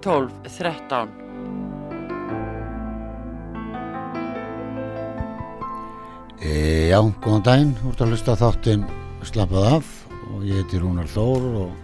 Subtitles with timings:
[0.00, 1.08] 12 13
[6.40, 8.84] E, já, góðan daginn, þú ert að hlusta þáttinn
[9.28, 9.90] Slappað af
[10.32, 11.74] og ég heiti Rúnar Þór og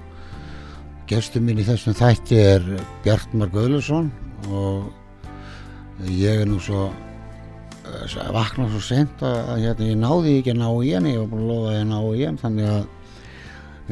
[1.10, 2.64] gestur mín í þessum þætti er
[3.04, 4.08] Bjartmar Guðlusson
[4.48, 10.60] og ég er nú svo eh, vakna svo sent að, hérna, ég náði ekki að
[10.64, 12.82] ná í hann, ég var búin að lofa að ég ná í hann þannig að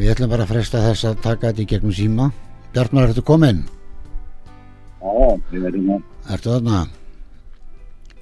[0.00, 2.32] við ætlum bara að fresta þess að taka þetta í gegnum síma.
[2.74, 3.66] Bjartmar, ertu kominn?
[5.04, 5.14] Já,
[5.52, 6.02] ég verði með.
[6.32, 6.82] Ertu þarna?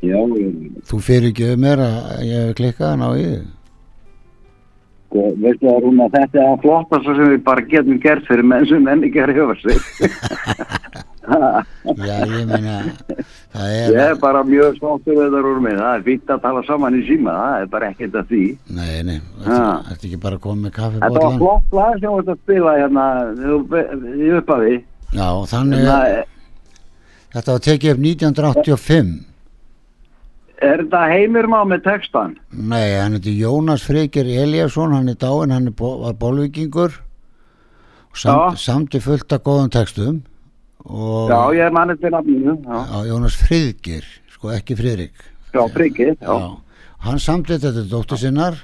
[0.03, 0.55] Já, ég,
[0.91, 3.51] Þú fyrir ekki um mér að ég hef klikkað að ná í þig?
[5.13, 8.47] sko, veistu það Rúna, þetta er að flotta svo sem við bara getum gert fyrir
[8.49, 9.77] menn sem menn ekki er hefur sig.
[12.03, 12.79] Já, ég meina,
[13.53, 13.99] það Ég er...
[14.09, 17.35] er bara mjög við þetta Rúna minn, það er fínt að tala saman í síma,
[17.39, 18.43] það er bara ekkert að því.
[18.79, 20.73] Nei, nei, þetta er ekki bara að koma með
[21.05, 23.07] Þetta var flott lag sem þú ert að spila hérna
[23.39, 23.63] þú-
[24.17, 24.75] í upphafi.
[25.13, 26.25] Já, þannig Það er,
[27.33, 29.13] þetta var tekið upp 1985.
[30.63, 32.37] er þetta heimir má með textan?
[32.53, 36.93] Nei, hann heitir Jónas Freyker Eliasson, hann er dáinn, hann er bó, var bólvikingur
[38.13, 40.21] og samt, samt er fullt af góðum textum
[40.85, 42.57] og Já, ég er mannið til nafninu,
[43.09, 45.15] Jónas Friðgir, sko ekki Friðrik.
[45.53, 46.33] já, frikið, já.
[46.39, 46.51] Já,
[47.07, 48.57] hann samtið þetta til dóttur sinnar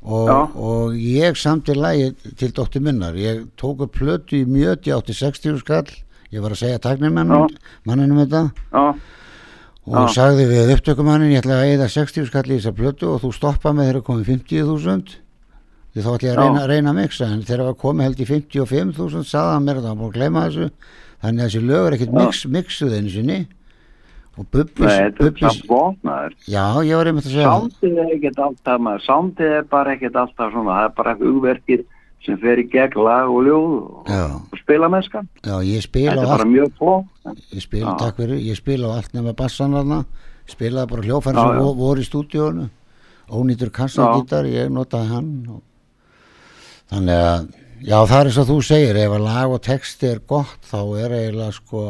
[0.00, 3.16] og, og ég samtið lagi til dóttur minnar.
[3.20, 5.88] Ég tók upp plötu í mjöti átti 60 skall,
[6.30, 7.48] ég var að segja taknirmannum
[7.88, 8.42] manninum þetta.
[8.70, 8.84] Já,
[9.90, 10.12] og Já.
[10.14, 13.72] sagði við upptökumannin ég ætla að eða 60 skall í þessa plötu og þú stoppa
[13.74, 15.14] með þeirra komið 50.000
[15.90, 18.20] því þá ætla ég að reyna, reyna að mixa en þegar það var komið held
[18.20, 20.68] í 55.000 sagði hann mér að það var að gleyma þessu.
[21.20, 23.40] Þannig að þessi lög er ekkert mix, mixuð einu sinni.
[24.38, 26.36] Og Bubbis, þetta er gott maður.
[26.48, 27.64] já ég var einmitt að segja það.
[27.66, 31.82] Sándið er ekkert alltaf sándið er bara ekkert alltaf svona, það er bara hugverkið
[32.24, 34.10] sem fer í gegn lag og ljóð og,
[34.52, 35.28] og spila mennskan.
[35.44, 37.38] já ég spila Þetta er bara mjög flott.
[37.54, 40.04] ég spila, takk fyrir, ég spila á allt nema bassan þarna.
[40.50, 41.62] Spilaði bara hljófæri sem já.
[41.62, 42.68] vo- voru í stúdíónu
[43.30, 45.60] ónýtur kassagítar, ég notaði hann og...
[46.90, 47.48] þannig að
[47.86, 51.14] já það er og þú segir ef að lag og texti er gott þá er
[51.16, 51.84] eiginlega sko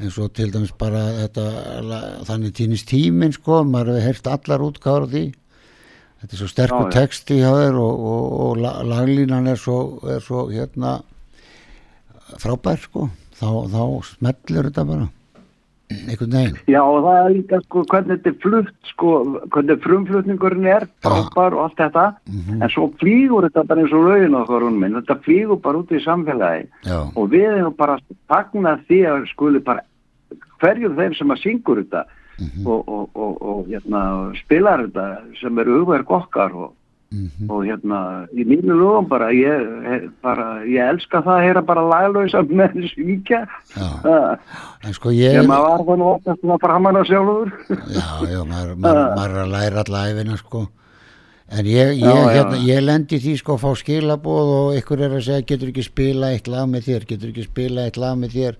[0.00, 1.44] eins og til dæmis bara þetta
[2.28, 5.24] þannig týnist tíminn sko maður hefur heyrt allar útgáður á því
[6.24, 10.20] þetta er svo sterkur texti hjá þér og, og, og la- laglínan er svo, er
[10.24, 10.96] svo hérna
[12.40, 13.08] frábær sko.
[13.34, 15.06] Þá, þá smellur þetta bara.
[15.94, 16.54] Einhvern veginn.
[16.70, 19.10] Já og það er líka sko hvernig þetta er flutt sko,
[19.52, 22.62] hvernig frumflutningurinn er, frábær og allt þetta, Mhm.
[22.64, 25.92] en svo flýgur þetta bara eins og lögin okkar hún minn, þetta flýgur bara út
[25.92, 26.66] í samfélagi.
[26.88, 29.82] Já, og við erum bara að fagna því að skuli bara
[30.62, 32.04] hverjum þeim sem að syngur þetta
[32.38, 32.66] Mhm.
[32.66, 34.00] og, og, og, og hérna,
[34.42, 35.04] spilar þetta
[35.40, 36.72] sem eru hugverk okkar og,
[37.14, 37.98] mhm, og hérna
[38.34, 41.84] í mínu lögum bara ég, he- bara, ég elska það að heyra bara
[42.94, 43.44] syngja.
[43.76, 43.88] Já.
[44.02, 44.38] Það
[44.88, 47.52] en sko ég Ég maður var það nú oftast svona framan á sjálfur.
[47.70, 50.64] já, já, maður, maður, maður er að læra alla æfina sko.
[51.54, 55.12] En ég, ég, Já, hérna, ég lendi því sko að fá skilabóð og ykkur er
[55.18, 58.32] að segja getur ekki spila eitt lag með þér getur ekki spila eitt lag með
[58.40, 58.56] þér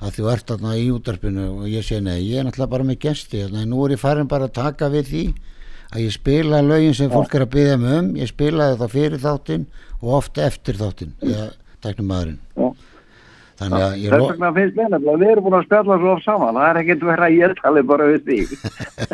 [0.00, 2.98] að þú ert þarna í útarpinu og ég segi nei, ég er náttúrulega bara með
[3.04, 5.24] gesti þannig nú er ég farin bara að taka við því
[5.90, 9.20] að ég spila lögin sem fólk er að byggja mig um ég spilaði það fyrir
[9.24, 9.66] þáttinn
[10.00, 11.12] og oft eftir þáttinn
[13.60, 16.24] þannig að ég Þess vegna finnst mér nefnilega, við erum búin að spjalla svo oft
[16.24, 18.54] saman, það er ekkert verið að ég tali bara við þig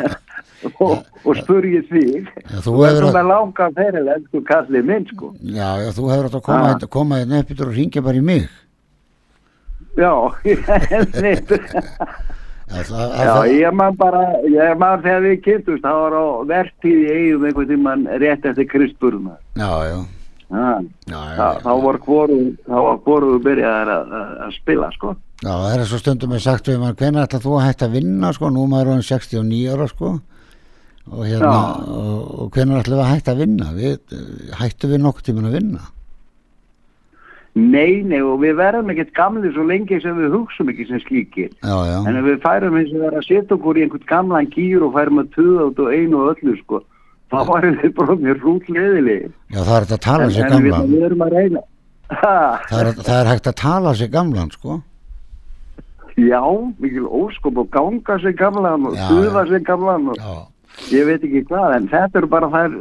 [0.85, 0.93] og,
[1.27, 2.29] og spurði þig.
[2.47, 5.33] Já, þú Þú hefur að- langa feril, elsku kallið minn, sko.
[5.43, 6.69] já, já, þú hefur að koma, Ah.
[6.71, 8.47] hérna- koma hérna upp yfir og ringja bara í mig
[9.97, 10.11] Já,
[10.93, 11.51] einmitt.
[12.67, 13.33] Já, það, já,
[13.63, 14.21] ég man bara,
[14.51, 18.67] ég man þegar við kynntust, það var á vertíð í eigum einhvern tímann rétt eftir
[18.67, 19.37] Kristburna.
[19.55, 19.99] já, já,
[20.47, 20.65] Já,
[21.07, 22.35] já, já, þá, var hvoru,
[22.67, 25.13] þá var hvoru byrjaðar að, að, spila, sko.
[25.43, 27.95] já, það er svo stundum með sagt við maður, hvenær ætla þú að hætta að
[27.97, 30.13] vinna sko, nú er maður orðinn 69 ára sko.
[31.07, 31.57] Og hérna,
[31.87, 33.71] og, og hvenær ætla við að hætta að vinna?
[33.79, 35.87] Við, eh, hættum við nokkuð tíman að vinna
[37.57, 41.49] Nei, nei, og við verðum ekkert gamli svo lengi sem við hugsum ekki sem slíkir.
[41.63, 44.49] já, já, En ef við færum eins og vera að setja okkur í einhvern gamlan
[44.53, 46.81] gýr og færum að tuða út og einu og öllu, sko,
[47.31, 49.31] þá varum við bara mjög rútleðileg.
[49.51, 51.63] já, það er hægt að tala En, sig en við, gamlan við erum að reyna.
[52.07, 54.81] Það er, það er hægt að tala sig gamlan sko
[56.17, 56.41] Já,
[56.81, 59.07] mikil óskop og ganga sem gamlan og já.
[59.49, 60.37] sem gamlan og Já,
[60.97, 62.71] ég veit ekki hvað, en þetta eru bara þær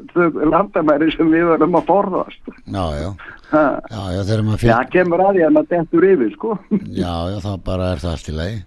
[0.53, 2.41] landamæri sem við verðum að forðast.
[2.65, 3.11] já, já.
[3.53, 6.57] Já, já, þegar maður Já, fyrir, það kemur að því að maður dettur yfir, sko.
[7.03, 8.59] já, já, þá bara er það allt í lagi.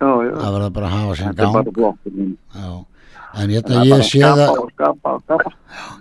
[0.00, 2.00] Já, já, Það verður bara að hafa sinn þetta er gang, bara flott.
[2.54, 2.70] já.
[3.30, 5.50] En Það hérna, er ég bara sé skapa það, og skapa og skapa.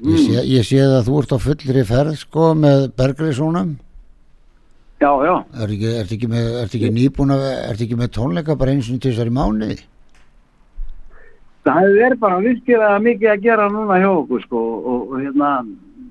[0.10, 3.76] ég sé, ég sé að þú ert á fullri ferð, sko, með Bergriðsónum.
[5.00, 8.74] Já, já, Er ekki, ert ekki, með, ekki nýbúin að, ert ekki með tónleika bara
[8.74, 9.78] eins og þessari mánuði?
[11.70, 15.50] það verið bara virkilega mikið að gera núna hjá okkur, sko, og, og hérna,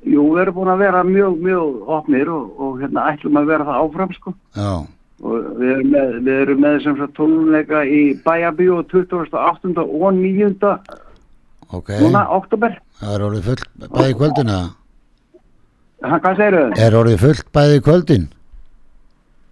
[0.04, 3.66] jú, við erum búin að vera mjög, mjög opnir og, og hérna, ætlum að vera
[3.68, 4.34] það áfram, sko.
[4.56, 4.72] Já,
[5.18, 9.84] og við erum með, við erum með sem sagt tónleika í Bæjabíu 28.
[9.84, 10.72] og 9.
[11.74, 11.88] ok.
[12.04, 14.68] núna, oktober Það er orðið fullt bæði í kvöldin eða?
[16.08, 16.82] Ha, hvað segir þau?
[16.86, 18.26] Er orðið fullt bæði kvöldin?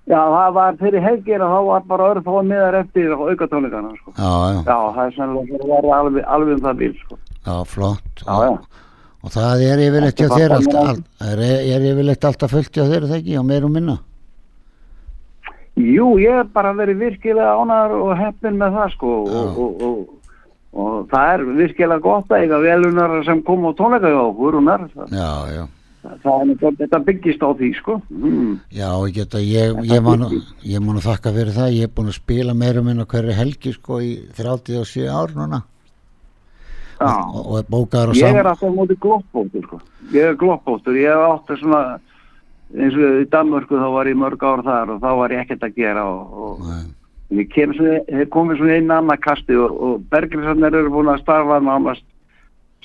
[0.06, 3.90] Já, það var fyrir helgir og þá var bara örf og miðar eftir auka tónleikana
[3.99, 4.12] sko.
[4.14, 7.19] Já, já, Já, það er sannlega alveg, alveg um það bíl sko.
[7.46, 8.22] já, flott.
[8.22, 8.52] Já, já.
[9.26, 11.40] Og það er yfirleitt hjá þér alltaf, all, er,
[11.75, 13.96] er yfirleitt alltaf fullt hjá þér, er það ekki, og meir og minna?
[15.76, 20.28] Jú, ég hef bara verið virkilega ánæður og heppin með það sko og, og, og,
[20.73, 24.64] og það er virkilega gott að eiga velunar sem kom á tónleika hjá okkur og
[24.70, 25.67] nær það, Já, já,
[26.23, 27.99] það er, nú- þetta byggist á því sko.
[28.14, 28.55] Mm.
[28.78, 30.11] já, ég geta, ég, ég,
[30.70, 33.75] ég að þakka fyrir það, ég er búin að spila meira og minna hverju helgi,
[33.76, 35.64] sko, í 37 ár núna.
[37.00, 38.37] Og, og bókaður á Ég sam...
[38.40, 39.81] er alltaf á móti gloppbóttur sko.
[40.14, 41.81] Ég er gloppbóttur, ég hef átt að svona
[42.76, 45.62] eins og í Danmörku þá var ég mörg ár þar og þá var ég ekkert
[45.69, 50.02] að gera og, og ég kem svona, hef komið svona inn annað kasti og, og
[50.10, 52.02] Bergriðsarnir eru búin að starfa nánast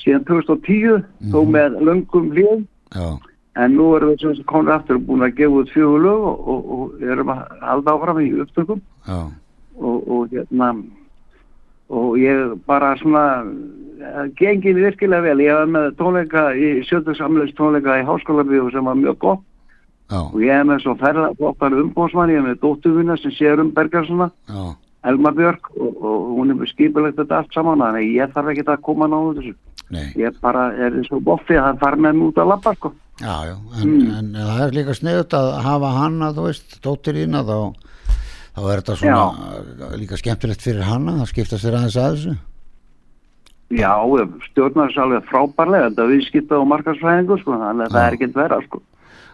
[0.04, 1.52] síðan 2010 þó Mhm.
[1.56, 2.64] með löngum hljóð
[3.62, 6.48] en nú erum við sem komið aftur og búin að gefa út fjögur lög og,
[6.48, 8.82] og, og erum að halda áfram í upptökum.
[9.82, 10.70] Og, og hérna
[11.92, 15.44] og ég bara svona eh, gengið virkilega vel.
[15.44, 19.48] Ég var með tónleika í sjöldugsamlegs tónleika í háskólabíu sem var mjög gott.
[20.12, 23.70] Já, og ég er með svo ferðarflottar umbóðsmann ég er með dótturvinna sem sér um
[23.72, 24.64] Bergarssona já,
[25.08, 28.52] Elma Björk og, og hún er með skipulegt þetta allt saman þannig að ég þarf
[28.52, 29.54] ekki að koma náðu þessu.
[29.92, 32.92] Nei, ég bara er svo boffi að það far með mig út að labba sko.
[33.22, 37.42] Já, já, en, en það er líka sniðut að hafa hana, þú veist, dóttir þína,
[37.48, 37.58] þá,
[38.56, 42.38] þá er þetta svona uh, líka skemmtilegt fyrir hana, það skiptast þér aðeins að þessu.
[43.72, 43.92] Já,
[44.50, 48.40] stjórnar þess alveg frábærlega þetta er viðskipta og markarsfræðingu sko þannig að það er ekkert
[48.42, 48.82] vera sko.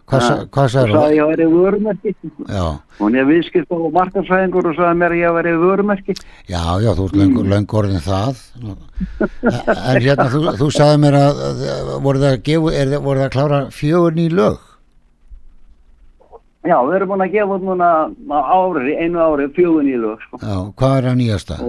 [0.08, 0.24] Hvað,
[0.72, 2.12] sagði sagði ég að verið vörumerki
[2.48, 2.62] Já,
[3.02, 6.16] hún er viðskipta og markarsfræðingur og sagði mér að ég að verið vörumerki.
[6.48, 8.40] Já, já, þú ert löngu, löngu orðin það.
[9.18, 11.42] En hérna, þú, þú sagði mér að,
[11.74, 14.64] að voru það að gefa, er, það- voru það að klára fjögur ný lög?
[16.68, 17.90] Já, við erum búin að gefa út núna
[18.28, 20.40] ári, einu ári, fjögun í lög sko.
[20.44, 21.60] Já, hvað er að nýjasta?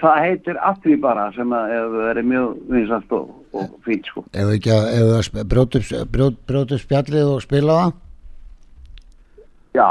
[0.00, 4.54] það heitir Atvi bara sem hefur verið mjög vinsast og, og fínt sko Ef við
[4.58, 7.94] ekki að, að upp, brjót, brjóta upp spjallið og spila það?
[9.72, 9.88] Já,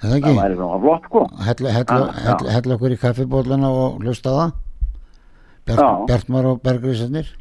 [0.00, 1.74] það það væri svona flott sko Hella,
[2.56, 4.60] hella okkur í kaffibóllana og hlusta það?
[6.08, 7.32] Bjartmar og Bergrísarnir?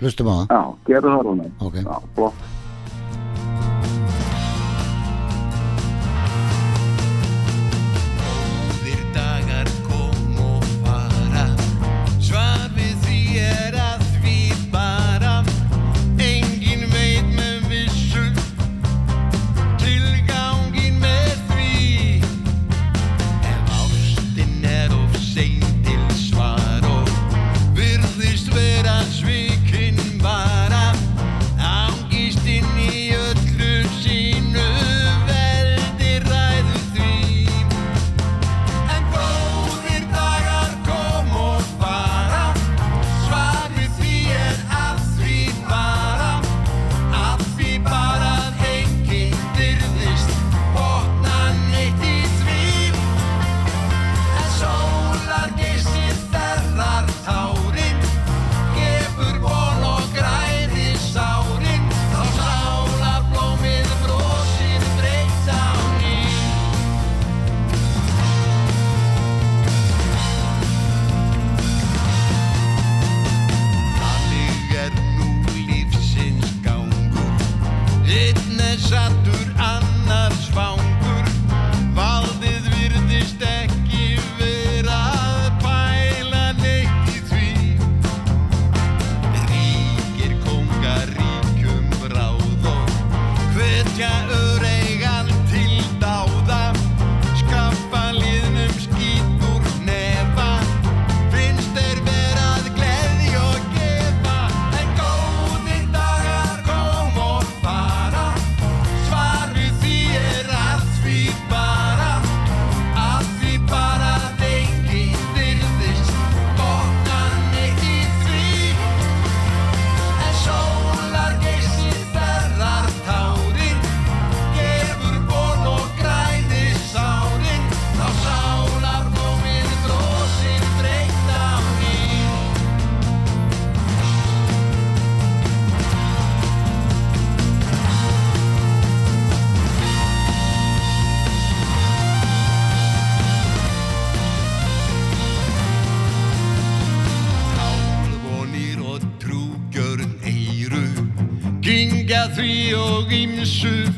[0.00, 0.48] Hlustum á það?
[0.56, 1.82] Já, gerðu það rúna Ok.
[1.84, 2.59] Já, flott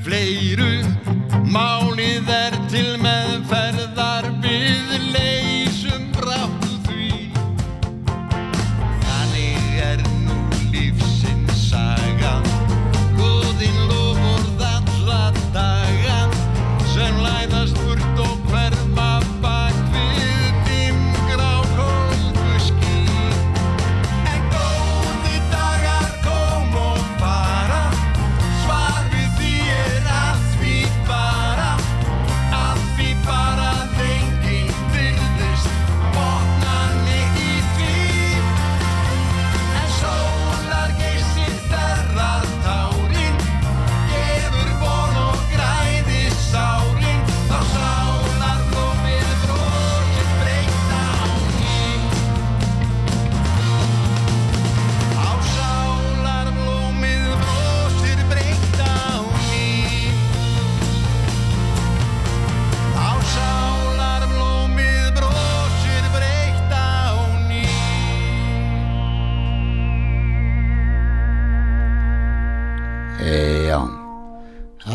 [0.05, 0.35] play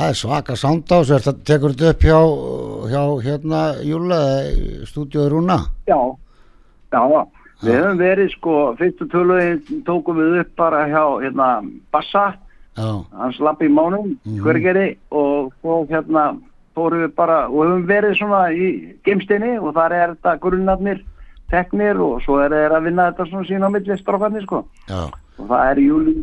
[0.08, 2.20] það er svaka sound á þessu, þetta tekur þetta upp hjá,
[2.92, 4.20] hjá hérna Júla,
[4.88, 5.58] stúdíóður Rúna.
[5.88, 6.00] Já,
[6.96, 7.22] já, já.
[7.58, 11.48] Við höfum verið sko, fyrstu tölvögin tókum við upp bara hjá hérna
[11.92, 12.28] Bassa,
[12.78, 14.42] Já, hans lappi í mánum, Mhm.
[14.46, 16.38] hvergeri og, og hérna
[16.76, 21.02] fórum við bara og höfum verið svona í geimstinni og þar er þetta grunnarnir
[21.50, 24.64] teknir og svo er þeir að vinna þetta svona sín á milli strákarnir sko.
[24.88, 26.14] já, Og það er Júli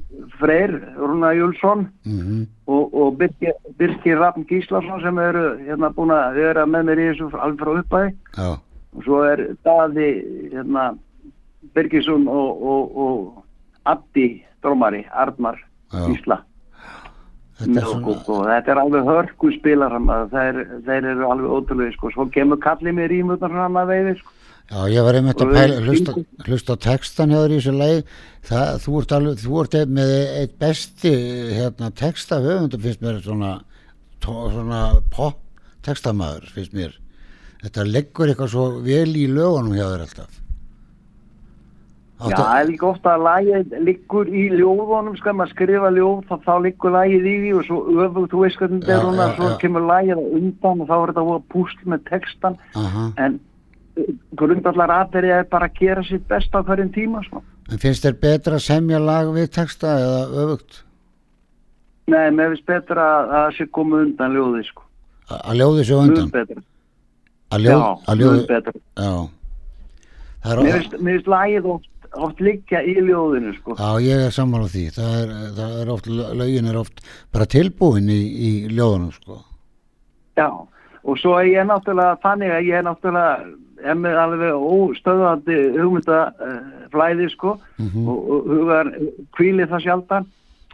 [0.40, 6.40] Freyr, Rúna Júlsson mhm, og, og Birgir, Birgir Rafn Gíslason sem eru hérna búin að
[6.40, 8.48] vera með mér í þessu alveg frá uppæði já,
[8.94, 10.08] og svo er Daði
[10.54, 10.88] hérna,
[11.76, 14.28] Birgisson og, og, og Abdi
[14.64, 15.60] Drómari, Armar
[15.94, 16.08] Já.
[16.08, 16.40] Gísla
[17.60, 19.94] þetta er svona, og þetta er alveg hörku spilar
[20.32, 22.10] þeir, þeir eru alveg ótrúlega sko.
[22.14, 24.34] svo kemur kallið mér í mjög hann að veiði sko.
[24.70, 26.14] Já, ég var einmitt að Og pæla, hlusta,
[26.48, 28.04] hlusta textan hjá þér í þessu lagi,
[28.48, 31.14] það, þú ert alveg, þú ert með eitt besti,
[31.58, 33.56] hérna, texta höfundum finnst mér svona,
[34.24, 35.40] svona pop
[35.84, 36.96] textamaður, finnst mér.
[37.64, 40.40] Þetta leggur eitthvað svo vel í lögunum hjá þér alltaf.
[42.14, 46.34] Já, það er líka ofta að lagið liggur í ljóðunum, skal maður skrifa ljóð þá,
[46.44, 49.48] þá liggur lagið í því og svo öfugt, þú veist hvernig þetta er já, svo
[49.50, 49.56] já.
[49.64, 53.08] kemur lagið á undan og þá er þetta að púsl með textan Aha.
[53.24, 53.36] en
[54.38, 57.42] grundallar aðverið er bara að gera sitt besta á hverjum tíma sko.
[57.70, 60.80] En finnst þér betra að semja lag við texta eða öfugt?
[62.10, 64.82] Nei, mér finnst betra að það sé komið undan ljóði sko.
[65.38, 66.30] Að ljóði sér á Mjög undan?
[66.34, 66.62] betra.
[67.54, 68.72] Að ljóð, Já, að mjög ljóði, betra.
[68.98, 69.14] já.
[70.44, 70.76] Það Mér
[71.08, 71.88] finnst, lagið oft,
[72.26, 73.76] oft liggja í ljóðinu sko.
[73.78, 74.82] já, ég er sammála því.
[74.98, 76.06] Það er, það er oft,
[76.42, 77.00] lögin er oft
[77.32, 79.38] bara tilbúin í, í ljóðunum, sko.
[80.36, 80.48] Já,
[81.04, 83.48] og svo er ég náttúrulega þannig að ég er náttúrulega
[83.84, 88.08] er með alveg óstöðandi hugmyndaflæði sko Mhm.
[88.08, 88.90] og, og hugar
[89.36, 90.26] kvíli það sjaldan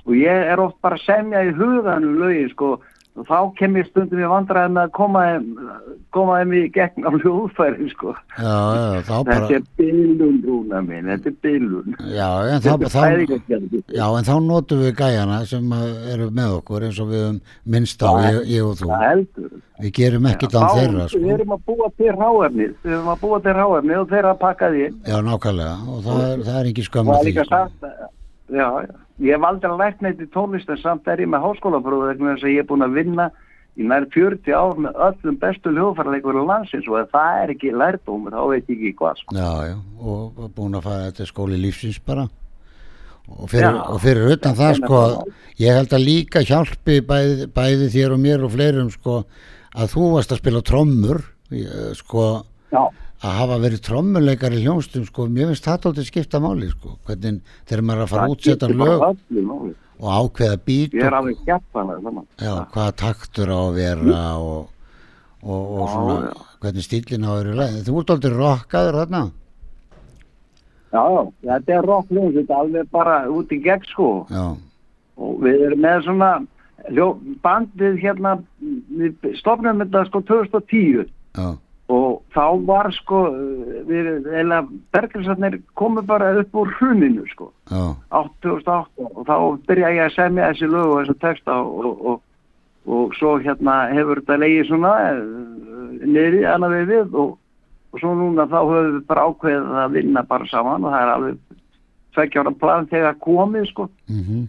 [0.07, 2.81] og ég er oft bara að semja í huganum lögin sko
[3.29, 8.15] þá kem ég stundum í vandræði með að koma þeim, í gegn á hljóðfæri sko.
[8.39, 11.97] Já, já, þá bara, Þetta er bylun rúna minn, þetta er bylun.
[12.01, 12.29] já,
[13.91, 15.73] já, en þá notum við gæjana sem
[16.13, 18.89] eru með okkur eins og við um minnst á, ég, ég og þú.
[18.91, 19.51] Það heldur.
[19.81, 21.31] Við gerum ekkert án Þá- þeirra, Við sko.
[21.35, 24.67] erum að búa til ráefnið, við erum að búa til ráefnið og þeirra að pakka
[24.75, 24.89] því.
[25.09, 27.57] Já, nákvæmlega, og það er, það er ekki skömm Það að er því, líka sko.
[27.57, 28.11] sagt,
[28.51, 28.95] já, já.
[29.21, 32.47] Ég hef aldrei lært neitt í tónlist en samt er ég með háskólapróf vegna þess
[32.47, 33.31] að ég er búin að vinna
[33.77, 38.35] í nær 40 ár með öllum bestu hljóðfærleikur landsins og ef það er ekki lærdómur
[38.35, 39.37] þá veit ég ekki hvað sko.
[39.37, 42.27] Já, já, og búin að fara þetta skóli lífsins bara
[43.31, 43.83] og fyrir, Já.
[43.87, 45.01] og fyrir utan það sko
[45.61, 49.21] ég held að líka hjálpi bæði, bæði þér og mér og fleirum sko
[49.71, 51.23] að þú varst að spila trommur
[51.99, 52.27] sko
[52.71, 52.83] Já,
[53.21, 57.41] að hafa verið trommuleikar í hljónstum sko, mér finnst það tóttir skipta máli sko, hvernig
[57.69, 59.03] þegar maður er að fara að útsetta lög
[60.01, 61.59] og ákveða bít Ég er alveg já,
[62.73, 64.71] hvaða taktur á að vera og,
[65.43, 66.33] og, og Já, svona já.
[66.65, 67.83] hvernig stílinn á að vera í lagi.
[67.85, 69.23] þú ert aldrei rockaður þarna.
[70.91, 71.21] Já, já,
[71.53, 74.09] þetta er rockljóð, þetta er alveg bara út í gegn sko.
[74.33, 74.47] Já,
[75.21, 76.31] og við erum með svona
[76.89, 77.07] hljó,
[77.45, 78.33] bandið hérna,
[78.97, 81.47] við stofnum þetta sko 2010 já,
[82.35, 83.21] þá var sko
[84.95, 87.95] bergrinsarnir komu bara upp úr hruninu sko já.
[88.43, 89.37] 2008 og þá
[89.69, 92.23] byrja ég að semja þessi lög og þessi texta og, og, og,
[92.87, 95.21] og svo hérna hefur þetta leiði svona eh,
[96.07, 97.35] niðri annað við við og,
[97.91, 101.15] og svo núna þá höfum við bara ákveðið að vinna bara saman og það er
[101.17, 101.45] alveg
[102.15, 103.91] tveggjára plan þegar komið sko.
[104.11, 104.49] Mhm.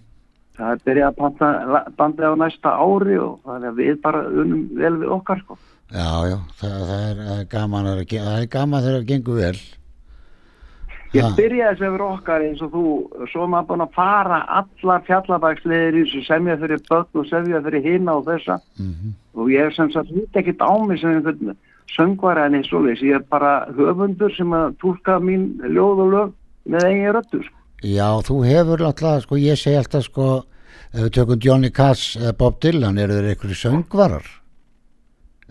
[0.61, 4.97] Það er byrjað að bandið á næsta ári og það er við bara unum vel
[4.99, 5.57] við okkar sko.
[5.91, 9.39] Já, já, það, það, er, það er gaman að, það er gaman þegar það gengur
[9.41, 9.55] vel.
[11.11, 12.83] Ég byrjaði sem fyrir okkar eins og þú,
[13.33, 17.83] svo maður búin að fara allar fjallabæksleðir í þessu semja fyrir börn og semja fyrir
[17.83, 18.61] hina og þessa.
[18.79, 21.55] Mm og ég er sem sagt hlut ekkert á mig sem einhvern
[21.91, 26.13] söngvara en eins og leys, ég er bara höfundur sem að túlka mín ljóð og
[26.15, 26.33] lög
[26.71, 27.57] með eigin röttu sko.
[27.81, 30.27] Já, þú hefur alltaf, sko, ég segi alltaf, sko,
[30.93, 34.29] ef við tökum Johnny Cass eða Bob Dylan, eru þeir einhverju söngvarar?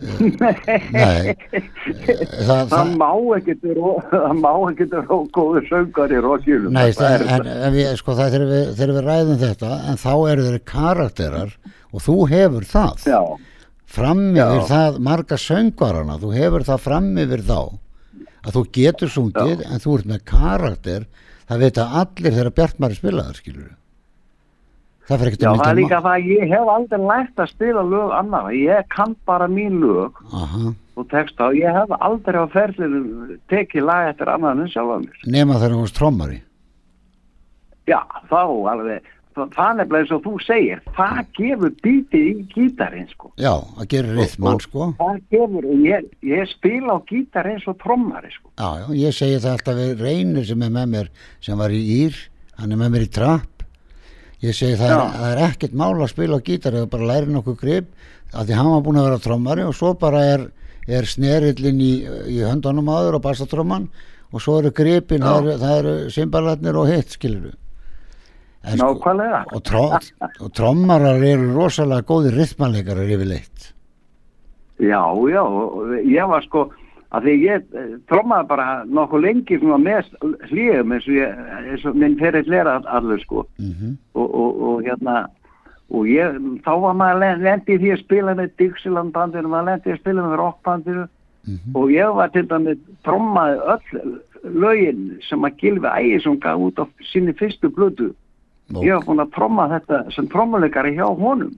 [0.00, 1.34] Nei,
[2.46, 7.50] það, það má ekkert það má ekkert vera góður söngar í rockjunum nei, það, en,
[7.52, 11.54] en við, sko, það er við, þegar við ræðum þetta, en þá eru þeir karakterar
[11.90, 13.06] og þú hefur það.
[13.10, 13.22] Já,
[13.90, 14.44] Fram Já.
[14.46, 17.58] yfir það marga söngvarana, þú hefur það fram yfir þá,
[18.46, 21.08] að þú getur sungið, en þú ert með karakter,
[21.50, 23.68] það veit að allir þegar Bjartmari spilaðar, skilur
[25.10, 27.48] Það fyrir ekkert að það er mikla líka það að ég hef aldrei lært að
[27.50, 30.68] spila lög annara, ég kann bara mín lög Aha.
[31.00, 35.24] og texta og ég hef aldrei á ferðinu tekið lag eftir annan en sjálf mér.
[35.26, 36.38] Nema þegar hún varst trommari.
[37.90, 37.98] Já,
[38.30, 38.38] þá
[38.70, 43.34] alveg, það, það nefnilega eins og þú segir, það gefur bítið í gítarinn sko.
[43.34, 44.90] já, að gera rithmann sko.
[45.00, 48.52] Það ég, ég spila á gítar eins og trommari sko.
[48.54, 51.82] já, já, ég segi það alltaf við reynir sem er með mér sem var í
[52.04, 52.26] Ír,
[52.62, 53.49] hann er með mér í trapp
[54.44, 57.34] ég segi það, er, það er ekkert mál að spila á gítar eða bara læri
[57.34, 57.90] nokkuð grip
[58.32, 60.46] af því hann var búin að vera trommari og svo bara er,
[60.88, 61.92] er snerillin í,
[62.30, 63.88] í höndunum áður og bassatromman
[64.30, 67.50] og svo eru gripin, það eru, eru simbalarnir og hitt, skilur
[68.60, 69.44] sko, Nákvæmlega.
[69.52, 69.84] og, tró,
[70.44, 73.72] og trommarar eru rosalega góðir rithmannleikarar yfirleitt.
[74.80, 75.42] Já, já,
[76.08, 76.68] ég var sko,
[77.12, 80.10] að því ég eh, trommaði bara nokkuð lengi með
[80.50, 83.46] hlýðum eins og ég, eins og minn ferill er all- allur sko.
[83.58, 85.26] mm Og, og, og hérna,
[85.90, 89.66] og ég, þá var maður len- lendi í því að spila með Dixieland bandinu, maður
[89.72, 91.06] lendi í að spila með rockbandinu
[91.46, 91.72] Mhm.
[91.74, 96.84] og ég var til dæmis trommaði öll lögin sem að Gilvi Ægisson gaf út á
[97.12, 98.14] sinni fyrstu blödu.
[98.74, 101.50] og, Ég var búin að tromma þetta sem trommuleikari hjá honum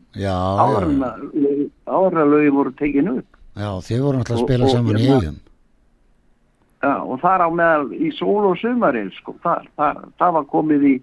[2.23, 3.27] að lögin voru tekin upp.
[3.57, 5.41] Já, þið voru náttúrulega að Og- spila og saman í hérna- eigum
[6.83, 10.83] Já, og þar á meðal í sól og sumaril, sko, þar, þar, það var komið
[10.89, 10.95] í,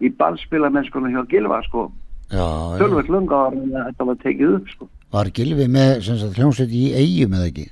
[0.00, 1.90] í ballspilamennskunum hjá Gilva, sko,
[2.30, 2.78] já, já.
[2.80, 4.88] tölvöld lunga ára en þetta var tekið upp, sko.
[5.12, 7.66] Var Gilvi með sem sagt, hljómsveit í eigum eða ekki?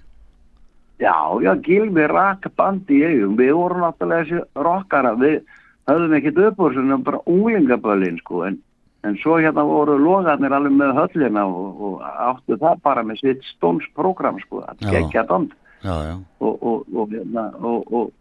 [1.01, 5.41] Já, já, Gilvi rak bandi í eigum, við vorum náttúrulega þessi rockara, við
[5.89, 8.59] höfðum ekkert upp úr svona bara unglingaböllin, sko, en,
[9.05, 13.47] en svo hérna voru logarnir alveg með höllina og, og áttu það bara með sitt
[13.55, 15.25] stónsprogram, sko, að gegja
[16.41, 18.13] og, og, og, hérna, og, og,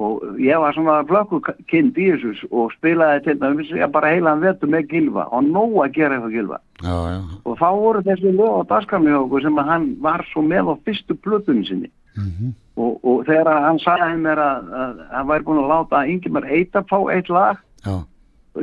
[0.00, 4.72] og ég var svona flökkukind í þessu og spilaði til dæmis ég bara heilan vetur
[4.72, 7.18] með Gilva og nóg að gera eitthvað Gilva já, já.
[7.44, 10.74] og þá voru þessi lög á dagskrami okkur sem að hann var svo með á
[10.88, 11.92] fyrstu plötunni sinni.
[12.16, 16.48] Mm og, og þegar hann sagði mér að, að hann væri búin að láta Ingimar
[16.48, 17.94] Eita fá eitt lag já,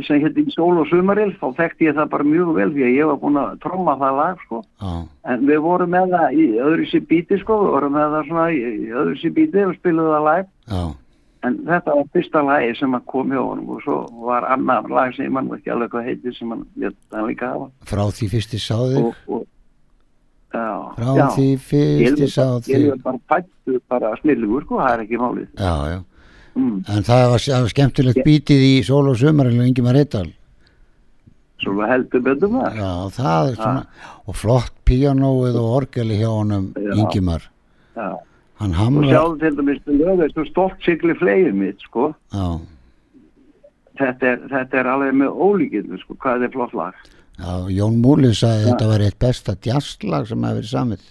[0.07, 3.05] sem hétti Sól og Sumaril þá þekkti ég það bara mjög vel því að ég
[3.11, 4.91] var búin að tromma það lag sko já,
[5.33, 8.47] En við vorum með það í öðru sér bíti sko, við vorum með það svona
[8.51, 10.47] í, í öðru sér bíti og spiluðum það live.
[10.73, 10.83] já,
[11.43, 15.15] En þetta var fyrsta lagi sem að kom hjá honum og svo var annar lag
[15.15, 16.65] sem mann ekki alveg hvað heitir sem hann
[17.11, 17.67] hann líka hafa.
[17.83, 18.59] frá því fyrsti
[20.53, 21.27] já, frá já.
[21.35, 25.47] því fyrsti bara- sáði Gylfi bara fættu bara snillugur sko, það er ekki málið.
[25.57, 25.99] Já, já,
[26.53, 26.83] Mm.
[26.87, 30.27] en það var, það var skemmtilegt bítið í sól og sumarinn og Ingi Marittal
[31.63, 32.75] Svo við heldur betur það.
[32.75, 33.83] Já, það er svona
[34.27, 36.65] og flott píanóið og orgeli hjá honum.
[36.75, 37.45] Ingimar
[37.95, 38.09] Já.
[38.59, 42.09] hann Og hamra sjáðu til dæmis til lögveist og stolt sigli flegið mitt sko.
[42.33, 42.59] já,
[43.93, 46.93] Þetta er, þetta er alveg með ólíkinu sko, hvað er flott lag.
[47.39, 51.03] já, Jón Múli sagði þetta var eitt besta djastlag sem hefur verið samið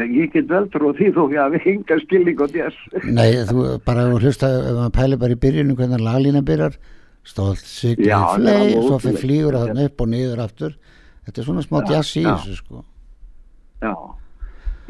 [0.00, 2.78] ég get vel trú því þó ég hafi enga skilning á þess.
[3.04, 6.78] Nei, þú bara hlusta ef maður pæli bara í byrjunum hvernig laglína byrjar
[7.22, 10.72] það er flei svo fyrir flýgur það þarna upp og niður aftur
[11.26, 12.82] þetta er svona smá jazz í þessu sko
[13.82, 13.92] Já.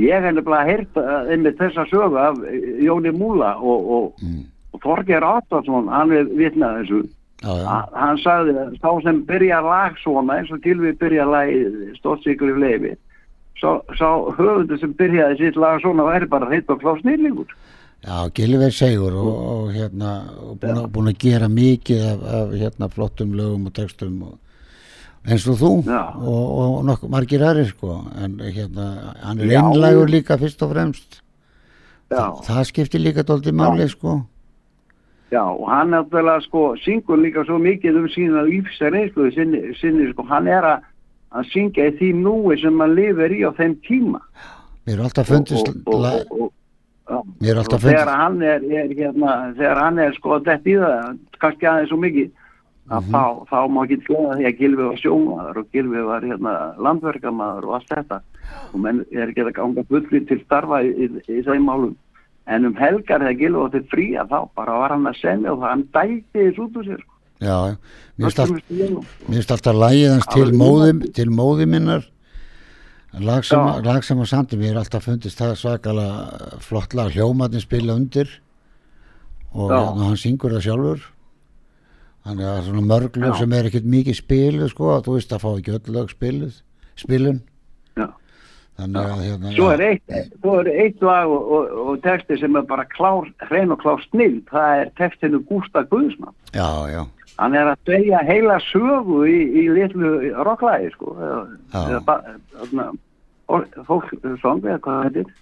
[0.00, 4.42] Ég hef nefnilega heyrt uh, einmitt þessa sögu af eh, Jóni Múla og, og, mm.
[4.72, 7.00] og Þorger Áttarsson, hann er vitnað þessu.
[7.42, 11.28] já, já, Ha- Hann sagði að sá sem byrja lag svona eins og Gilvi byrja
[11.28, 11.52] lag
[12.00, 12.92] Stóttsikur í leifi.
[13.62, 17.46] Sá, sá höfundur sem byrjaði sitt lag svona væri bara hreitt og klá snillingur.
[18.02, 22.54] já Gilver Segur og, og hérna og búin, að, búin að gera mikið af, af
[22.58, 24.32] hérna flottum lögum og textum og,
[25.22, 26.02] eins og þú Já.
[26.18, 28.00] og, og nokkuð margir aðrir sko.
[28.18, 31.22] En hérna hann er einlægur líka fyrst og fremst.
[32.10, 32.34] Já.
[32.42, 34.24] það skiptir líka dóldi máli sko.
[35.32, 40.26] Já, og hann náttúrulega sko syngur líka svo mikið um sína lífsreynslu sinni, sinni sko,
[40.28, 40.82] hann er að
[41.32, 44.20] að syngja í því núi sem hann lifir í á þeim tíma
[44.86, 46.52] mér er alltaf fundist og, og,
[47.08, 50.66] og, mér er alltaf þegar fundist hann er, er hérna, þegar hann er sko dett
[50.66, 52.30] í það, kannski aðeins svo mikið
[52.90, 53.12] að Mhm.
[53.14, 57.68] þá, þá má ekki gleða því að Gilvi var sjómaður og Gilvi var hérna landverkamaður
[57.68, 58.18] og allt þetta
[58.72, 61.94] og menn er ekki að ganga fulli til starfa í, í, í þeim málum
[62.50, 65.62] en um helgar þegar Gilvi var til fría þá bara var hann að semja og
[65.62, 67.11] það hann dæti þess út úr sér sko.
[67.42, 67.76] Já,
[68.16, 68.32] mér
[69.28, 72.08] finnst alltaf lagið hans til móði, til móði minnar.
[73.20, 77.12] Lag sem, lag að sandi mér er alltaf fundist það svakalega flott lag.
[77.12, 78.30] Hljómatinn spila undir
[79.52, 81.08] og hérna, hann syngur það sjálfur.
[82.22, 85.74] Þannig að svona mörglöf sem er ekkert mikið spiluð sko, þú veist að fá ekki
[85.76, 86.60] öll lög spiluð
[87.02, 87.42] spilun
[88.82, 92.56] þannig að hérna Svo er eitt, svo er eitt lag og, og, og texti sem
[92.58, 96.34] er bara klár, hrein og klár snill, það er textinu Gústa Guðsmann.
[96.54, 97.02] já, já,
[97.38, 100.10] Hann er að segja heila sögu í, í litlu
[100.44, 101.14] rocklægi, sko.
[103.88, 105.32] Fólk, song, eða hvað það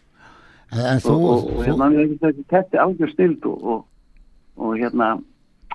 [0.71, 3.81] en, en þú, Og, og, og hérna, hann er algjör snild og, og,
[4.61, 5.11] og hérna,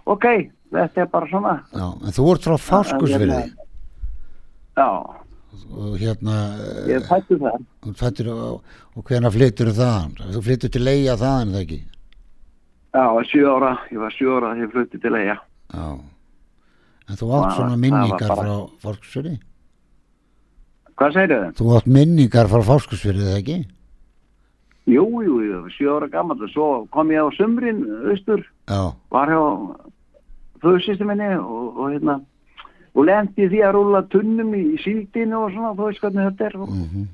[0.05, 0.25] ok,
[0.71, 1.55] þetta er bara svona.
[1.73, 3.41] já, en þú ert frá Fáskursfyrði
[4.75, 4.89] Já,
[5.71, 6.37] og hérna
[6.91, 7.59] ég fættu það.
[7.85, 8.63] Þú fættir og,
[8.95, 10.15] og hvena flyttur þaðan?
[10.35, 11.81] Þú flyttur til Leia þaðan, er það ekki?
[12.95, 15.37] Já, sjö ára, ég var sjö ára þegar ég flutti til eiga.
[15.75, 15.87] Já.
[17.05, 19.37] En þú átt svona minningar bara- frá Fáskursfyrði?
[20.95, 21.51] Hvað segir þau?
[21.59, 23.57] Þú átt minningar frá er það ekki?
[24.85, 29.27] Jú, jú, jú, sjö ára gammal og svo kom ég á sumrin austur, Já, var
[29.27, 29.41] hjá
[30.61, 32.19] föðsýstu minni og, og hérna
[32.95, 36.45] og lendi því að rúla tunnum í, í síldinu og svona, þú veist hvernig þetta
[36.45, 37.07] er og, mhm,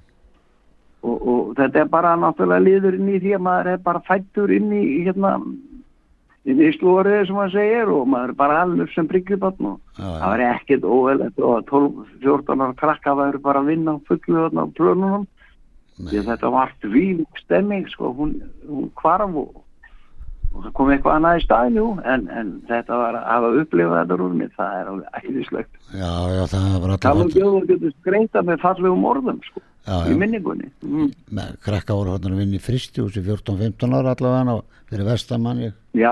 [1.04, 4.52] og, og þetta er bara náttúrulega liður inn í því að maður er bara fættur
[4.52, 5.34] inn í, hérna
[6.41, 10.30] slóriði sem maður segir og maður er bara alveg sem bryggjubann og já, það já,
[10.32, 14.65] var ekkert óvelett og að 12-14 ára krakka væri bara að vinna á fullu á
[14.77, 15.27] plönunum.
[16.01, 17.06] Því að þetta var því
[17.43, 18.32] stemming sko, hún,
[18.65, 19.62] hún kvarf og,
[20.52, 24.18] og það kom eitthvað annað í staðinu en, en þetta var að hafa upplifað þetta
[24.20, 25.74] rúmi, það er alveg æðislegt.
[25.96, 29.96] Já, já, það var tala um alltaf bjóður getur skreita með fallegum orðum sko, Já,
[30.12, 30.72] í minningunni.
[30.86, 31.12] Mm.
[31.40, 34.58] með krakka voru hann að vinna í fristjúsi 14-15 ára allavega
[34.92, 36.12] fyrir vestamann ég, já,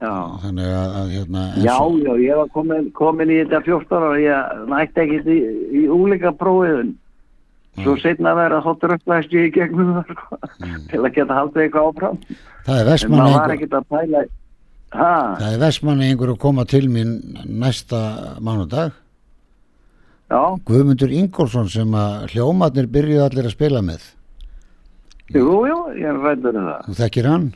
[0.00, 0.12] já.
[0.44, 4.66] Þannig að, að hérna, Já, já, ég var komin, komin í þetta 14 ára ég
[4.70, 5.38] nætti ekkit í,
[5.80, 6.94] í úlíka prófiðun.
[7.84, 10.38] Svo setna verið að hóttur upplæst ég í gegnum það, sko,
[10.90, 12.18] til að geta haldið eitthvað áfram.
[12.66, 14.28] það er vestmanni
[14.90, 17.12] það er vestmanni einhver að koma til mín
[17.46, 18.00] næsta
[18.42, 18.90] mánudag
[20.30, 24.02] já, Guðmundur Ingólfsson sem að hljómatnir byrjuðu allir að spila með
[25.30, 26.80] jú, jú, ég er rættur um það.
[26.88, 27.46] þú þekkir hann?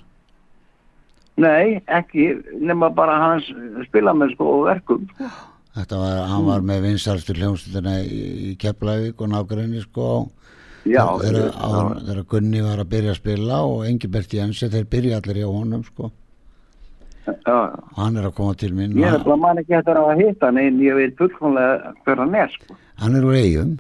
[1.43, 2.29] Nei, ekki,
[2.63, 3.49] nema bara hans
[3.89, 5.31] spilamennsku og verkum, sko.
[5.75, 10.09] Þetta var, hann var með vinsælstu hljómsveitina í, Keflavík og nágræni sko.
[10.87, 15.19] Já, þegar, áður- þegar Gunni var að byrja að spila og Engibert Jensi, þeir byrja
[15.19, 16.11] allir hjá honum sko.
[17.25, 17.57] Já,
[17.97, 18.93] hann er að koma til mín.
[19.01, 22.35] Ég er bara mann ekki eftir að hitta hann en ég veit fullkomlega hver hann
[22.37, 22.77] er, sko.
[23.01, 23.79] hann er úr eigum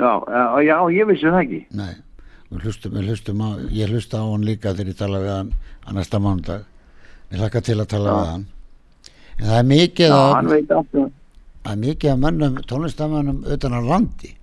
[0.00, 0.12] Já,
[0.64, 1.58] já, ég vissi það ekki.
[1.76, 1.92] Nei,
[2.50, 5.50] við hlustum, við hlustum á, ég hlusta á hann líka þegar ég tala við hann
[5.86, 6.64] að næsta mánudag.
[7.30, 8.16] Ég hlakka til að tala Já.
[8.16, 8.46] við hann
[9.40, 11.08] það er mikið allt um
[11.60, 14.36] það er mikið af mönnum, tónlistamönnum utan á landi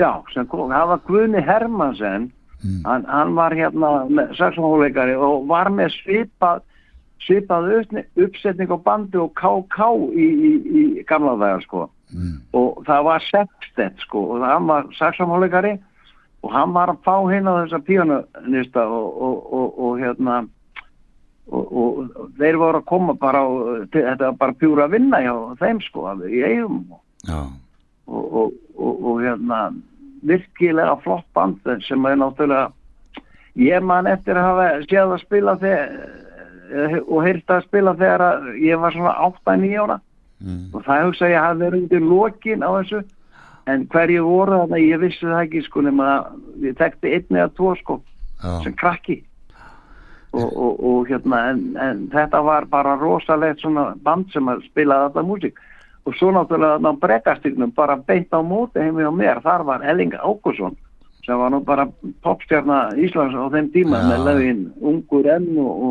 [0.00, 2.30] Já, sem kom, það var Guðni Hermansen,
[2.62, 2.82] Mm.
[2.86, 3.88] hann, hann var hérna
[4.38, 6.60] saxofónleikari og var með svipað,
[7.26, 7.64] svipað
[8.22, 11.88] uppsetning á bandi og KK í, í, í gamla dagar sko.
[12.14, 12.36] mm.
[12.54, 15.72] Og það var Sepstedt sko og hann var saxofónleikari
[16.46, 20.38] og hann var að fá hérna þessa píanonista og, og, og, og hérna
[21.50, 25.34] og, og, þeir voru að koma bara og þetta var bara pjúra að vinna hjá
[25.62, 27.00] þeim sko í eigum og
[28.06, 29.72] og, og, og, og hérna
[30.26, 32.70] virkilega flott band sem er náttúrulega
[33.58, 38.46] ég man eftir að hafa séð að spila þegar og heyrt að spila þegar að
[38.64, 39.12] ég var svona
[39.44, 39.98] 8-9 ára.
[40.42, 40.70] Mm.
[40.74, 43.02] og það hugsa ég hafi verið undir lokin á þessu
[43.70, 47.52] en hverju voru þarna ég vissi það ekki sko nema að ég tekti einn eða
[47.54, 47.98] tvo sko
[48.42, 49.20] já, sem krakki
[50.32, 55.08] og, og, og hérna en, en þetta var bara rosalegt svona band sem að spilaði
[55.08, 55.60] alltaf músík
[56.08, 59.84] og svo náttúrulega þarna á brekkastygnum bara beint á móti heimi á mér þar var
[59.86, 60.76] Elling Ákusson
[61.26, 61.86] sem var nú bara
[62.24, 64.08] popstjarna Íslands á þeim tíma Já.
[64.10, 65.86] með lögin ungur enn og,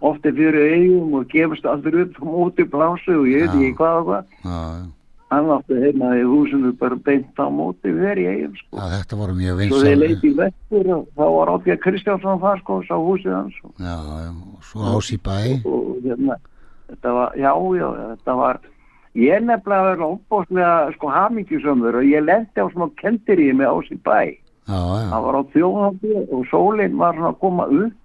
[0.00, 3.58] og ofti fyrir eigum og gefist allir upp á móti blásu og ég veit Já.
[3.58, 4.60] ekki hvað og hvað já,
[5.32, 8.76] hann átti heima í húsinu bara beint á móti við í eigum sko.
[8.78, 10.02] Já, þetta voru mjög Svo þeir vinsal.
[10.02, 13.96] leiti í vestur og þá var Átja Kristjánsson þar sko, sá húsið hans og, Já,
[13.96, 15.38] og svo ás í bæ.
[15.64, 16.36] og hérna,
[16.92, 18.60] þetta var, já, já, þetta var,
[19.22, 23.98] ég nefnilega verið óbóðslega sko hamingjusömmur og ég lendi á svona kendiríi með ás í
[24.04, 24.20] bæ.
[24.62, 27.98] Já, já, hann var á þjóðhaldi og sólinn var svona að koma upp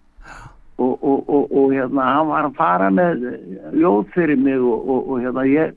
[0.77, 3.23] og, og, og, og hérna hann var að fara með
[3.77, 5.73] ljóð fyrir mig og, og, og hérna ég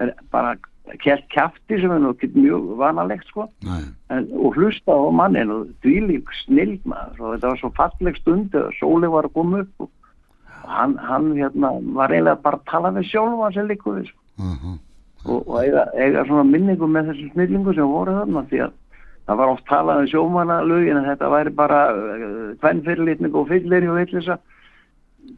[0.00, 0.54] er bara
[1.02, 3.48] kjært kjafti sem er nú ekki mjög vanalegt sko.
[3.66, 7.20] En, og hlusta á mannin og dvílík snild maður.
[7.20, 9.92] Og þetta var svo falleg stund og sólinn var að koma upp og,
[10.66, 14.18] hann, hann hérna var eiginlega bara að tala við sjálfa sem líku við sko.
[14.42, 14.80] Uh
[15.24, 18.72] og, og eiga, eiga svona minningu með þessu snillingu sem voru þarna því að
[19.28, 21.80] það var oft talað um sjómanalögin að þetta væri bara
[22.62, 24.38] hvern fyrirlitning og fyllir og villisa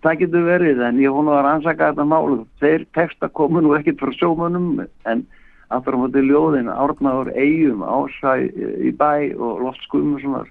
[0.04, 4.00] það getur verið en ég var að ansaka þetta málu þeir texta komu nú ekkit
[4.00, 5.24] frá sjómanum en
[5.72, 8.36] aftur á móti ljóðin Árnaður Eyjum Ásæ
[8.84, 10.50] í bæ og Loft Skumussonar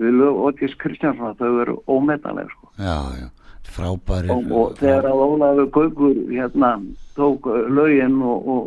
[0.00, 3.28] við lög Ótís Kristjánsson þau eru ómetanlega sko já, já,
[3.76, 4.30] frábæri.
[4.30, 6.72] og, og þegar að Ólafur Gaukur hérna
[7.16, 8.64] tók uh, lögin og, og,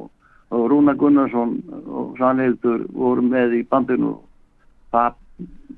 [0.56, 4.18] og Rúna Gunnarsson og Sannhildur voru með í bandinu
[4.94, 5.20] það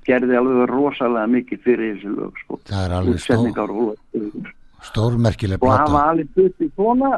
[0.07, 2.59] gerði alveg rosalega mikið fyrir þessi lög sko.
[2.69, 6.05] Það er alveg stór, og stórmerkileg og hafa plata.
[6.11, 7.11] alveg butt í svona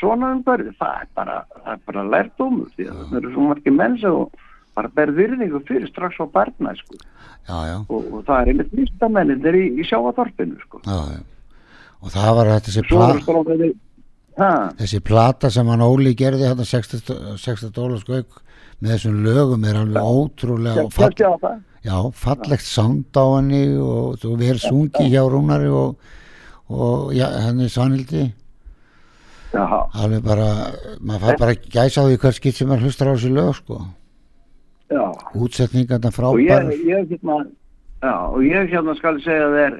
[0.00, 3.76] svona umhverfi, það er bara það er bara lærtómur því að það eru svo margir
[3.76, 4.18] menn sem
[4.74, 6.98] bara ber virðingu fyrir strax á barna sko.
[7.44, 10.82] Já, já, og, og það er einmitt listamennir í, í sjáatorpinu sko.
[11.14, 11.20] já.
[12.04, 13.76] Og það var þessi, svo pla, eru strákarnir
[14.40, 18.40] ha, þessi plata sem hann Óli gerði hérna 60 dólar skauk
[18.82, 23.24] með þessum lögum er alveg ótrúlega og fall, Kjæfti á það já, fallegt sound á
[23.36, 25.96] henni og þú verður sungi hjá Rúnari og,
[26.70, 28.30] og já, henni Svanhildi.
[29.54, 30.48] Alveg bara,
[30.98, 33.82] maður fær bara gæsa á því hvert skitt sem maður hlustar á þessi lög sko.
[34.90, 35.04] Já.
[35.38, 36.72] Útsetningarna og ég, frábær.
[36.74, 37.38] ég hérna
[38.34, 39.78] og ég hérna skal segja þér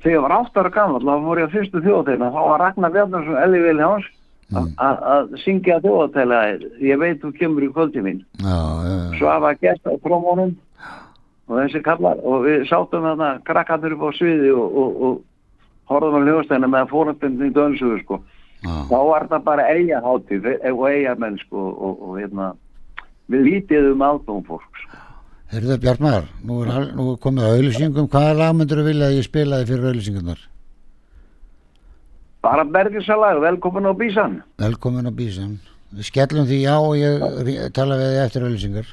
[0.00, 2.94] þegar ég var átt ára gammal þá fór ég á fyrstu þjóðategna þá var Ragnar
[2.94, 4.08] Bjarnarsson Elli Viljáns
[4.50, 4.72] Mm.
[4.82, 6.38] að syngja þjóðategla
[6.82, 8.16] ég veit þú kemur í kvöldi mín.
[8.42, 10.56] Já, já, já, svo að var gest á trómónum
[11.50, 16.22] og þessi kallar og við sátum þarna krakkarnir upp á sviði og, og, og horfðum
[16.22, 18.20] á hljóðstæðina með fórhundin dönsuðu sko
[18.62, 22.52] já, þá var það bara eiga hátíð og eiga menn sko og, og hérna
[23.30, 25.02] við lítið um aldum fólk sko.
[25.50, 29.16] Heyrðu Bjartmar, nú er, nú er komið að auðlýsingum, hvaða lag myndur þú vilja að
[29.16, 30.44] ég spilaði fyrir auðlýsingarnar?
[32.40, 35.58] bara bergisalag, velkomin á bísan Velkomin á bísan.
[35.92, 38.86] Við skellum því já og ég tala við eftir auðlýsingar.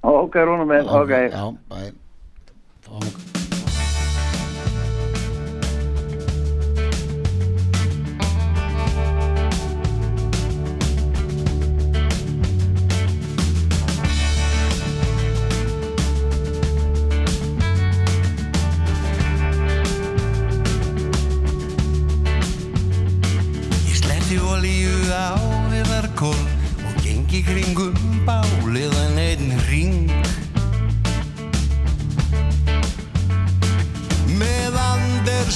[0.00, 3.37] Ok, rúnum minn, ok Já, bæ.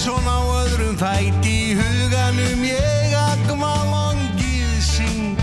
[0.03, 5.39] Andersson á öðrum fæti í huganum ég agma langið syng.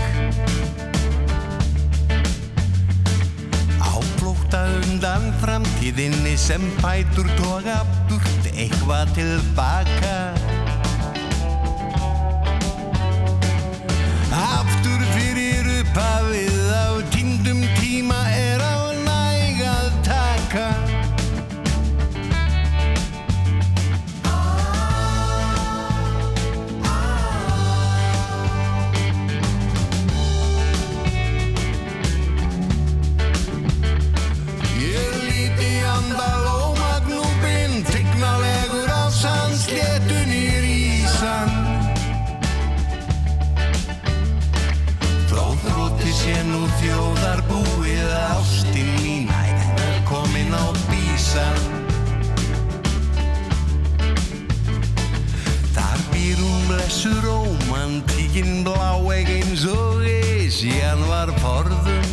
[3.80, 7.78] Áflóta undan framtíðinni sem bætur toga
[8.10, 10.14] burt eitthvað tilbaka.
[14.44, 16.49] Aftur fyrir upphafið
[59.60, 62.06] eins og Esjan var forðum.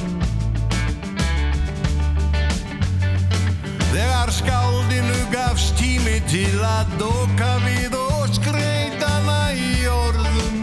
[3.94, 10.60] Þegar skáldinu gafst tími til að doka við og skreitana í orðum.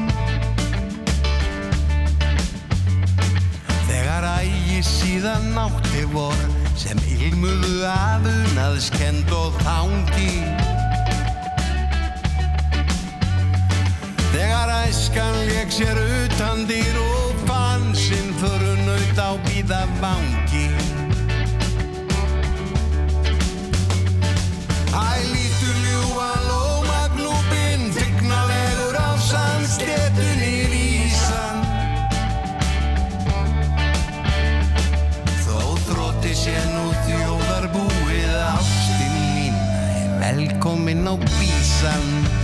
[3.89, 10.74] Þegar ægi síðan nátti vor sem ilmuðu aðunaðskend og þangi
[14.45, 17.95] Þegar æskan leik sér utan dýr og fann
[20.03, 20.67] banki
[24.93, 31.65] Æ, lítur ljúa lómagnúbinn Tignalegur á sandstéttunni vísan.
[35.41, 39.57] Þó þrótti sé nú þjóðar búið Ástin mín,
[40.21, 42.44] velkomin á bísan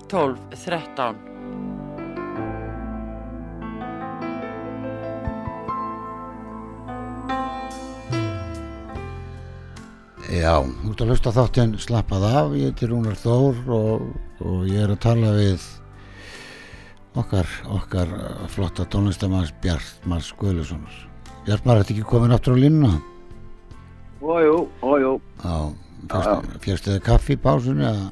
[0.11, 1.15] 12 13
[10.31, 14.05] Já, þú ert að hlusta á þáttinn slappað af, ég heiti Rúnar Þór og,
[14.43, 15.63] og ég er að tala við
[17.19, 18.11] okkar, okkar
[18.51, 21.01] flotta tónlistamanns Bjartmar Guðlussonar.
[21.47, 22.95] Bjartmar, ertu ekki komin aftur á línuna?
[24.19, 25.19] Ójú, ójú.
[25.43, 25.55] Já,
[26.63, 28.09] férstu þið kaffi í pásunni eða?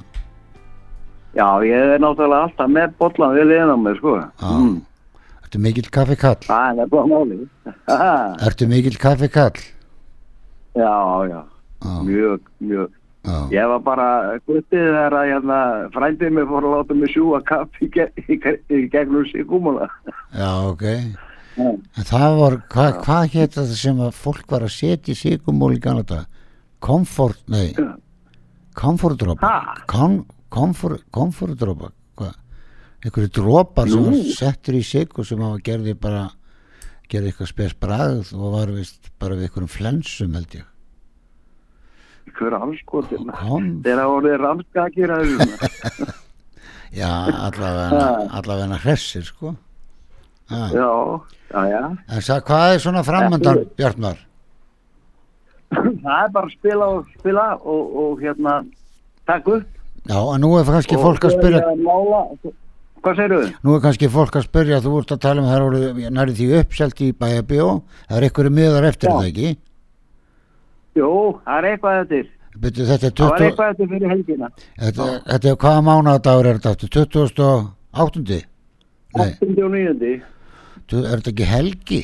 [1.36, 4.14] Já, ég er náttúrulega alltaf með bollan við liðan á mér, sko.
[4.18, 4.54] Já.
[5.44, 6.40] Ertu mikill kaffikall?
[6.46, 7.38] Það er bara máli.
[8.46, 9.60] Ertu mikill kaffikall?
[10.78, 10.94] já,
[11.30, 11.40] já,
[11.80, 12.90] Já, mjög, mjög.
[13.24, 14.08] já, Ég var bara
[14.46, 15.56] guttið þegar að hérna,
[15.94, 19.88] frændið mér fór að láta mig sjúa kaffi í, ge í, ge í gegnum síkumuna.
[20.36, 20.84] já, ok.
[21.60, 25.72] En það var, hva, hvað hétt þetta sem að fólk var að setja í sigumól
[25.74, 26.22] í Kanada?
[26.80, 27.74] Comfort, nei,
[28.78, 29.50] comfort dropa.
[30.50, 31.90] Ha?
[32.20, 32.34] Hvað?
[33.00, 34.10] Einhverju dropar sem Nú.
[34.10, 36.26] var settur í sig og sem hafa gerði bara,
[37.08, 40.66] gerði eitthvað spes bragð og var vist bara við einhverjum flensum held ég.
[42.36, 43.30] Hver anskotin.
[43.40, 46.12] Kom, Þeir hafa orðið ramskakir að þessum.
[47.00, 47.10] já,
[47.48, 48.04] allavega,
[48.38, 49.56] allavega hressir, sko.
[50.50, 50.66] Já.
[50.74, 50.90] já,
[51.54, 51.82] já, já.
[52.10, 54.18] En sag, hvað er svona framöndan, Bjartmar?
[55.70, 58.60] Það er bara spila og spila og, og hérna,
[59.30, 59.76] takk upp.
[60.08, 62.20] Já, en nú er kannski og fólk að er spyrja, Mála,
[63.04, 63.48] hvað segirðu?
[63.64, 66.32] nú er kannski fólk að spyrja, þú ert að tala um það er orðið, næri
[66.38, 67.66] því uppselt í bæjabjó,
[68.08, 69.14] það er einhverju miðar eftir Já.
[69.18, 69.50] það ekki?
[71.00, 71.10] Jú,
[71.44, 72.30] það er eitthvað eftir.
[72.60, 74.48] Byrju, þetta er Það var 20, eitthvað eftir fyrir helgina.
[74.80, 76.88] þetta, þetta er hvaða mánadagur er þetta aftur?
[76.96, 78.40] 28.
[79.10, 79.62] Nei, 8.
[79.64, 80.22] og 9.
[80.88, 82.00] tu- er þetta ekki helgi?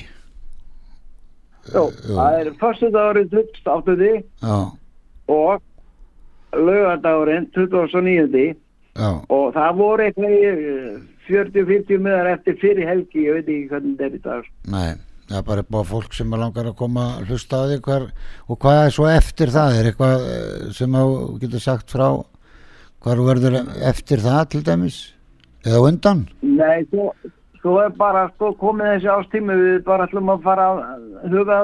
[1.66, 4.22] Jú, það er fyrstu dagurinn 28.
[4.42, 4.59] Já,
[5.28, 5.62] og
[6.55, 8.47] lögadagurinn 29.
[8.97, 13.99] já, og það voru eitthvað eh, 40-50 miðar eftir fyrir helgi, ég veit ekki hvernig
[13.99, 14.49] þetta er í dag.
[14.70, 14.90] nei
[15.26, 18.05] það er bara búið fólk sem langar að koma að hlusta á því hver,
[18.47, 22.09] og hvað er svo eftir það er eitthvað eh, sem þú getur sagt frá
[23.03, 25.01] hvað verður eftir það til dæmis
[25.66, 27.11] eða undan Nei, svo,
[27.61, 31.59] svo er bara sko, komið þessi ástími við bara ætlum að fara að huga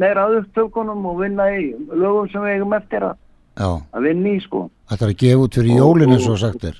[0.00, 3.18] meira að upptökunum og vinna í lögum sem við eigum eftir að,
[3.58, 4.66] já, að vinna í sko.
[4.90, 6.78] þetta er að gefa út fyrir jólinu svo sagt er.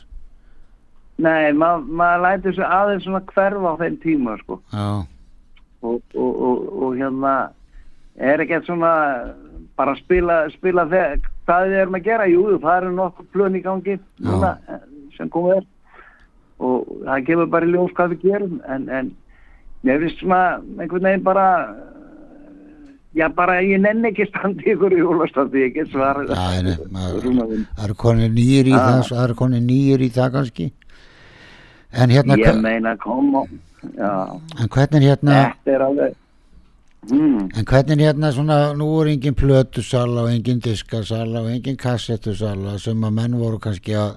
[1.22, 4.60] Nei, ma maður lætur þessu aðeins svona hverfa á þeim tíma sko.
[4.72, 4.86] Já,
[5.82, 7.34] og, og, og, og hérna
[8.16, 8.92] er ekki svona
[9.76, 13.62] bara spila, spila þegar hvað við erum að gera, jú, það eru nokkuð plön í
[13.64, 14.82] gangi núna, eh,
[15.16, 15.68] sem komið er.
[16.62, 19.10] Og það gefur bara ljós hvað við gerum en, en
[19.82, 20.42] mér finnst svona
[20.78, 21.46] einhvern veginn bara
[23.14, 27.66] já bara ég nenni ekki standi ykkur í jólastandi, ég get Rúnaðinn.
[27.76, 30.72] það eru konir nýjir í það það eru konir nýjir í það kannski.
[31.92, 33.44] En hérna ég meina koma
[33.82, 36.14] en hvernig hérna þetta er alveg
[37.10, 37.48] hmm.
[37.58, 43.04] En hvernig hérna svona, nú er engin plötusala og engin diskasala og engin kassettusala sem
[43.04, 44.16] að menn voru kannski að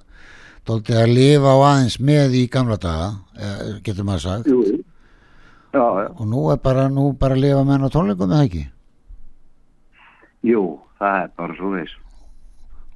[0.66, 4.48] dóltið að lifa á aðeins með í gamla daga, eh, getur maður sagt.
[4.50, 4.64] Jú,
[5.74, 6.08] já, já.
[6.16, 8.64] Og nú er bara, nú bara að lifa menn á tónleikum eða ekki
[10.46, 10.66] Jú,
[11.02, 12.02] það er bara svo veist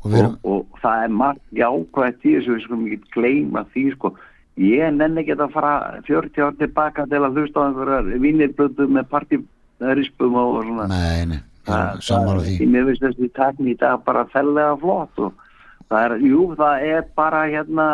[0.03, 4.13] og og, og það er margt jákvæmt í þessu við skulum ekki gleyma því sko.
[4.59, 5.73] Ég nenni ekki að fara
[6.07, 10.87] 40 ár tilbaka til að hlusta á einhverjar vinnirblötu með partírispum og svona.
[10.91, 12.69] Nei, nei, það, sammála því.
[12.71, 15.45] Mér finnst þessi takni í dag bara fellega flott og
[15.89, 17.87] það er, jú, það er bara hérna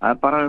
[0.00, 0.44] það er bara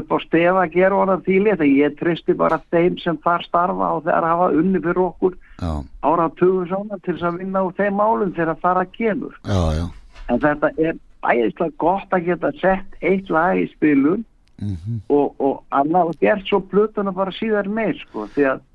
[0.00, 3.90] upp á stefa að gera hana þýli þegar ég tristi bara þeim sem þar starfa
[3.96, 8.32] og þeir hafa unni fyrir okkur áratugum svona til þess að vinna úr þeim málum
[8.36, 9.36] þegar það að kemur.
[9.44, 9.84] Já, já,
[10.28, 14.24] en þetta er bæðislega gott að geta sett eitt lag í spilun
[14.60, 18.66] mm og, og annað og gert svo plötuna bara síðar meir sko því að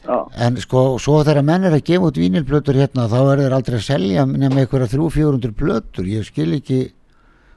[0.07, 0.17] Já,
[0.47, 3.79] en sko svo þegar menn er að gefa út vínilplötur hérna þá er þeir aldrei
[3.79, 6.07] að selja nema einhverja 300-400 plötur.
[6.11, 6.79] Ég skil ekki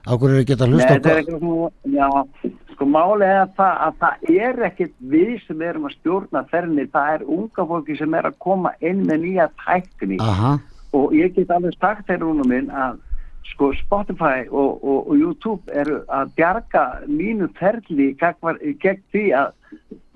[0.06, 2.24] á hverju er að geta að Nei, hlusta þetta er eitthvað svona,
[2.72, 6.88] sko máli er að það, að það er ekkit við sem erum að stjórna ferni,
[6.94, 10.18] það er unga fólki sem er að koma inn með nýja tækni.
[10.24, 10.56] Aha,
[10.96, 12.98] og ég get alveg sagt þeir rúnum minn að
[13.48, 19.56] sko Spotify og, og, og YouTube eru að bjarga mínu ferli gegn því að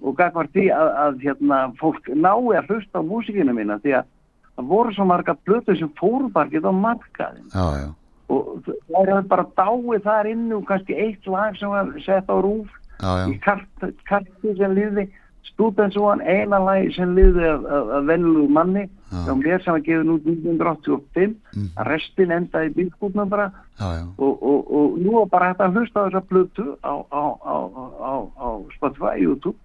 [0.04, 4.08] og gagvar því að, að hérna, fólk nái að hlusta á músikina mína því að
[4.54, 7.88] það voru svo marga blötu sem fóru bara ekki á markaðin já, já,
[8.34, 12.36] og það er bara dáið þar inn og kannski eitt lag sem var sett á
[12.36, 12.68] rúf
[13.00, 15.08] já, í kart, karti sem liði
[15.52, 19.20] Students One, eina lagi sem liði af, af, af vennlu manni Já.
[19.26, 21.68] hjá mér sem var gefin út 1985 Mhm.
[21.78, 23.50] að restin endaði í bílskútnum bara.
[23.78, 27.24] Já, og, og, og nú er bara hægt að hlusta á þessa plötu á, á,
[27.44, 27.56] á,
[28.02, 29.56] á, á Spotify, YouTube.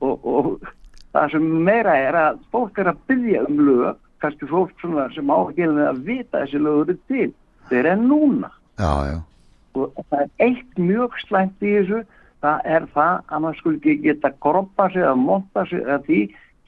[0.00, 0.60] Og, og
[1.14, 3.96] það sem meira er að fólk er að byggja um lög.
[4.22, 7.32] Kannski fólk svona sem ágæðum að vita þessi lög eru til.
[7.70, 8.50] Þeir eru núna.
[8.78, 9.18] Já, já.
[9.78, 12.00] og það er eitt mjög slæmt í þessu
[12.44, 16.20] það er það að maður skulle ekki geta groppa sig að monta sig að því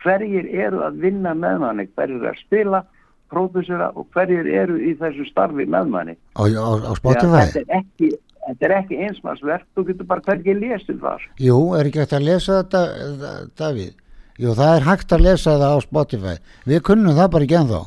[0.04, 2.82] hverjir eru að vinna með manni hverjir eru að spila,
[3.30, 8.12] pródusera og hverjir eru í þessu starfi með manni Á, á, á þetta er ekki,
[8.48, 12.26] þetta er ekki einsmarsverk þú getur bara hvergi lesið þar Jú, er ekki hægt að
[12.30, 12.84] lesa þetta,
[13.20, 13.94] Da- Davíð?
[14.40, 16.34] Jú, það er hægt að lesa það á Spotify.
[16.64, 17.80] Við kunnum það bara ekki ennþá.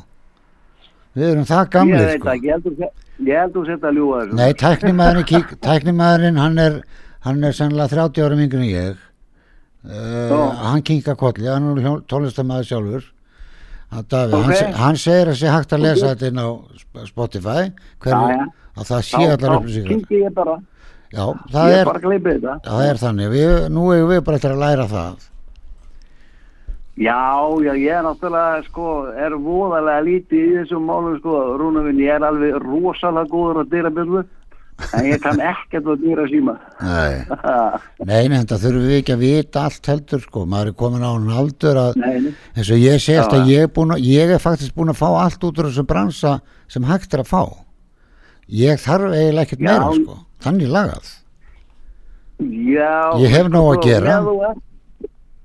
[1.17, 2.75] við erum það Ég veit sko ég heldur
[3.23, 4.35] ég heldur þetta að ljúga þessu.
[4.37, 6.77] Nei, tæknimaðurinn, kík, tæknimaðurinn hann er,
[7.25, 8.97] hann er sennilega 30 ára mingur en ég.
[9.83, 13.03] Uh, hann kinka kolli, hann er tónlistamæður sjálfur.
[13.91, 14.55] Hann, Davíð, hann, Ok.
[14.57, 16.47] se- hann segir að sé hægt að lesa þetta inn á
[16.79, 17.71] Sp- Spotify.
[17.99, 18.45] Hver, Já, já.
[18.77, 19.89] að það sé allar upplýsingar.
[19.91, 20.55] kynki ég bara,
[21.13, 21.85] Já, það er,
[22.65, 23.29] það er þannig.
[23.29, 25.29] Við, nú erum við bara eftir að læra það.
[26.93, 27.17] Já,
[27.65, 32.25] já, ég er náttúrulega, sko, er voðalega lítið í þessum málum, sko, Rúnavinn, ég er
[32.27, 34.21] alveg rosalega góður að dyra byrðu,
[34.93, 36.53] en ég kann ekkert að dyra síma.
[36.81, 37.13] Nei,
[38.09, 41.09] nei, nei, þetta þurfum við ekki að vita allt heldur sko, maður er komin á
[41.13, 42.33] hann aldur að Nei, nei.
[42.57, 43.39] eins og ég segist Já.
[43.39, 46.37] að ég er, búin, ég er faktisk búin að fá allt út úr þessu bransa
[46.71, 47.43] sem hægt er að fá
[48.53, 51.11] ég þarf eiginlega ekkert meira sko, þannig lagað
[52.43, 53.13] Já.
[53.21, 54.15] Ég hef nóg að sko, gera.
[54.25, 54.33] Þú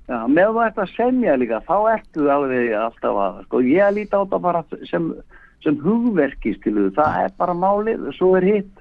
[0.09, 4.17] já, með þú ert að semja líka, þá ertu alveg alltaf að, sko, ég líti
[4.17, 5.05] á þetta bara sem,
[5.63, 8.78] sem hugverki, skiluðu, það er bara málið, svo er hitt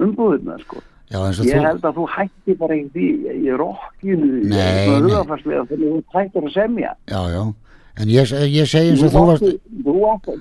[0.00, 0.82] umbúðuna, sko.
[1.14, 4.88] Ég þú, held að þú hætti bara í því, í rokkinu, nei.
[4.88, 6.96] hugafarslega, þegar þú hættir að semja.
[7.10, 7.42] já, já
[7.94, 9.44] en ég, ég segi eins og þú varst
[9.84, 9.94] Þú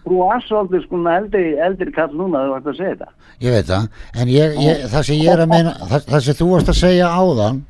[0.07, 3.09] þú svolítið sko eldri, eldri kall núna að þú varst að segja þetta.
[3.45, 3.85] ég veit það,
[4.17, 6.79] en ég, ég, það sem ég er að meina það, það sem þú varst að
[6.79, 7.61] segja áðan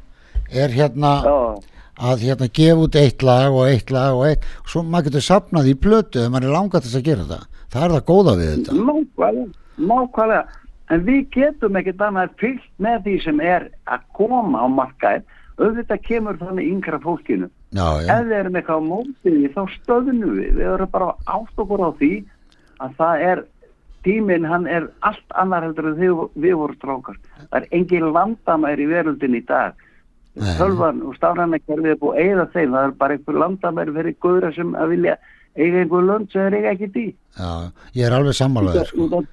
[0.64, 1.38] er hérna Já,
[2.14, 5.72] að hérna gefa út eitt lag og eitt lag og eitt svo maður getur sapnað
[5.74, 8.38] í plötu ef maður er langað til þess að gera það það er það góða
[8.40, 9.48] við þetta nákvæmlega,
[9.92, 10.44] nákvæmlega.
[10.94, 15.26] En við getum ekkert annað fyllt með því sem er að koma á markaðin.
[15.54, 17.50] Auðvitað kemur þannig yngra fólkinu.
[17.74, 20.52] já, já, Ef við erum eitthvað á mótið því, þá stöðnum við.
[20.58, 22.12] Við erum bara átt okkur á því
[22.84, 23.44] að það er,
[24.04, 27.20] tíminn hann er allt annar heldur en þið, við vorum strákar.
[27.44, 29.78] Það er engin landamæri í veröldin í dag.
[30.34, 30.50] Nei.
[30.58, 32.74] Tölvan og stafrænakerfið er búið að eigða þeim.
[32.74, 35.18] Það er bara einhver landamæri fyrir góðra sem að vilja
[35.54, 37.08] eiga einhver lönd sem þeir eiga ekki í.
[37.38, 37.52] já,
[37.94, 39.24] ég er alveg sammálaður sko.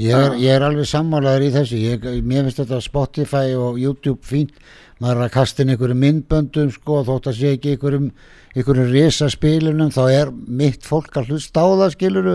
[0.00, 1.80] Ég, er, ég er alveg sammálaður í þessu.
[1.82, 4.54] Ég, mér finnst þetta Spotify og YouTube fínt.
[5.02, 8.06] Maður er að kasta inn einhverjum myndböndum sko, þótt að sé ekki einhverjum
[8.54, 12.34] einhverjum risaspilunum þá er mitt fólk að hlusta á það skiluru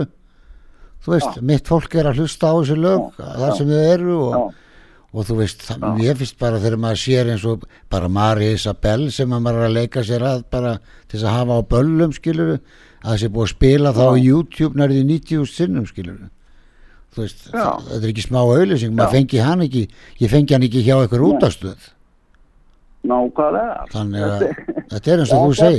[1.04, 4.32] þú veist, mitt fólk er að hlusta á þessi lög það sem þau eru og,
[4.32, 4.40] Já.
[5.12, 9.06] og þú veist, það, mér finnst bara þegar maður sér eins og bara Mari Isabel
[9.14, 12.16] sem að maður er að leika sér að bara til þess að hafa á böllum
[12.16, 16.32] skiluru að þessi búið að spila þá á YouTube nærði 90 sinnum skiluru
[17.16, 19.88] veist, þetta er ekki smá auðlýsing maður fengi hann ekki,
[20.20, 21.88] ég fengi hann ekki hjá einhver útastöð
[23.08, 23.86] Nákvæmlega.
[23.92, 25.78] þannig að Þetta- er eins og þú segir.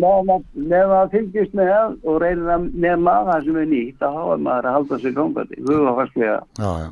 [0.00, 0.44] meðan að-
[0.98, 4.72] að fylgjast með og reynir að nefna það sem er nýtt, þá er maður að
[4.78, 4.98] halda
[5.68, 6.40] hugafærslega.
[6.58, 6.90] já, já,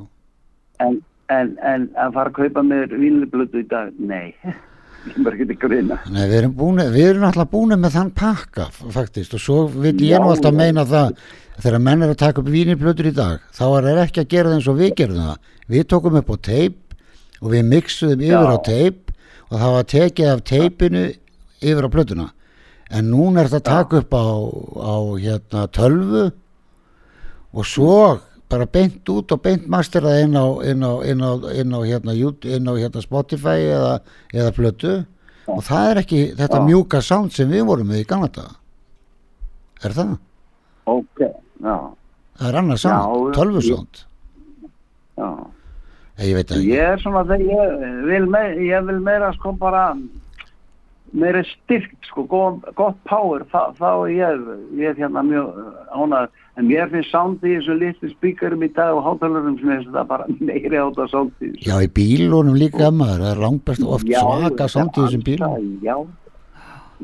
[0.79, 4.35] En, en, en að fara að kaupa með vínliblötu í dag, nei,
[6.11, 9.95] Nei, við erum, búin, við erum alltaf búin með þann pakka faktist og svo vil
[10.05, 11.21] ég nú alltaf meina það
[11.63, 14.51] þegar menn er að taka upp vínirblötur í dag þá er það ekki að gera
[14.51, 15.53] það eins og við gerðum það.
[15.67, 16.97] Við tókum upp á teip
[17.41, 19.13] og við mixuðum yfir á teip
[19.47, 21.05] og það var tekið af teipinu
[21.61, 22.27] yfir á plötuna.
[22.91, 24.27] En núna er þetta að taka upp á,
[24.79, 26.25] á hérna tölvu
[27.57, 27.99] og svo
[28.51, 32.15] bara beint út og beint masterað inn á, inn á, inn á, inn á, hérna,
[32.15, 33.93] inn á hérna Spotify eða,
[34.35, 34.93] eða plötu
[35.51, 36.67] og það er ekki þetta Já.
[36.69, 38.55] mjúka sound sem við vorum með í gamla daga
[39.87, 40.13] er það?
[40.87, 41.21] Ok,
[41.63, 41.77] já,
[42.39, 44.05] það er annað sound, Já, tölvu ég- sound
[45.17, 45.29] já.
[46.23, 49.89] ég veit ekki Ég er svona þegar ég vil, me, ég vil meira sko bara
[51.17, 54.47] meira styrkt sko, gott, power, þá, er ég,
[54.79, 55.55] ég er hérna mjög
[55.95, 59.83] ánað, en mér finnst soundið í þessu litlu spíkarum í dag og hátalurum sem er
[59.85, 61.59] þetta bara meiri átt að soundið.
[61.67, 65.97] já í bílunum líka maður það er langbest oft svaka sound í þessum bílum Já,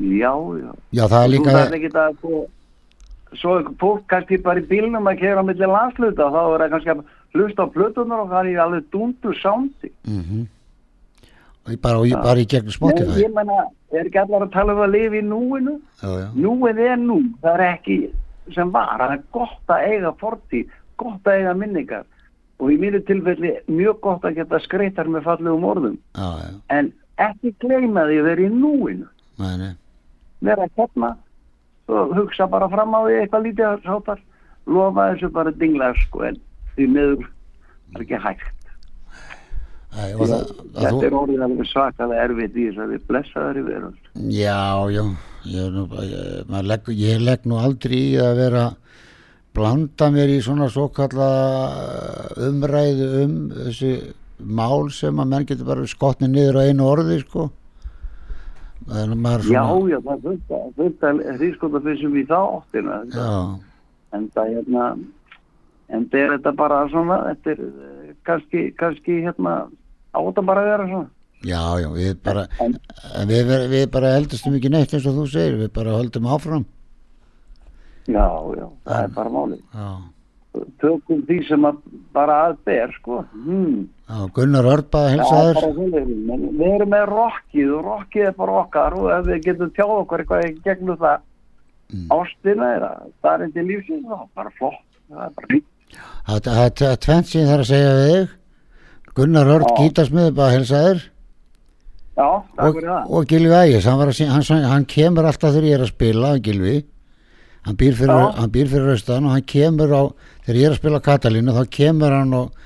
[0.01, 0.33] já,
[0.63, 0.71] já.
[0.97, 2.17] já það er Þú líka að
[3.33, 6.73] svo er fólk kannski bara í bílnum að kera á milli landsluta þá er það
[6.73, 9.89] kannski að hlusta á plötunar og það er alveg dundu soundi.
[10.05, 10.43] mm
[11.81, 13.61] bara, og, bara í gegnum Nei, Spotify ég menna,
[13.95, 15.77] er ekki allar að tala um að lifa í núinu?
[16.01, 16.25] já, já.
[16.35, 17.97] Núið er nú, það er ekki
[18.51, 22.09] sem var, það er gott að eiga fortíð, gott að eiga minningar.
[22.61, 25.95] Og í mínu tilfelli mjög gott að geta skreitar með fallegum orðum.
[26.15, 26.91] Já, en
[27.21, 29.07] ekki gleyma því að vera í núinu.
[29.41, 29.73] Nei.
[30.43, 31.15] vera hérna
[31.87, 34.19] og hugsa bara fram á því eitthvað lítið að sátar
[34.65, 36.37] lofa þessu bara dingla sko en
[36.75, 37.25] því miður
[37.95, 38.62] er ekki hægt
[39.93, 43.03] Æ, og það, að þetta þú, er orðið alveg svakalega erfitt í þess að við
[43.11, 44.07] blessaðar í veröld.
[44.33, 44.61] Já,
[44.93, 45.03] já
[45.53, 48.63] ég, nú, ég, legg, ég legg nú aldrei í að vera
[49.53, 51.29] blanda mér í svona svo kalla
[52.41, 53.93] umræðu um þessi
[54.41, 57.51] mál sem að menn getur bara skotnið niður á einu orði sko.
[58.89, 60.25] Maður já svona já það
[60.79, 62.97] fullt að hrískotafissum í þá áttina.
[63.13, 63.29] Já,
[64.17, 64.87] en það hérna
[65.93, 69.55] en það er þetta bara svona þetta er eh, kannski, kannski hérna
[70.13, 71.09] á þetta bara að vera svona
[71.43, 72.77] Já, já, við bara, En-
[73.27, 76.63] við, við, bara heldustum ekki neitt eins og þú segir, við bara höldum áfram.
[78.07, 78.27] já,
[78.59, 79.89] já, það er bara málið Já,
[80.83, 81.81] tökum því sem að
[82.15, 83.89] bara að ber sko hmm.
[84.07, 85.53] já Gunnar Örba Já, helsa þér.
[85.59, 86.31] bara svoleiðis.
[86.37, 89.93] En við erum með rockið og rockið er bara okkar og ef við getum tjáð
[90.03, 91.29] okkur eitthvað í gegnum það
[91.93, 92.07] Mm.
[92.09, 94.79] ástina er að það er eitthvað lífsins þá bara flott
[95.11, 98.31] það er bara fínt Það það- það er ég þarf að segja við þig.
[99.17, 99.75] Gunnar Örd Já.
[99.83, 101.01] gítarsmiður bara helsa þér
[102.17, 104.01] já, takk fyrir það og Gilvi Ægis, hann,
[104.33, 106.75] hann, hann kemur alltaf þegar ég er að spila, Gilvi.
[107.63, 108.31] Hann býr fyrir, Já.
[108.41, 110.01] hann býr fyrir austan og hann kemur á,
[110.43, 112.57] þegar ég er að spila Katalínu, þá kemur hann og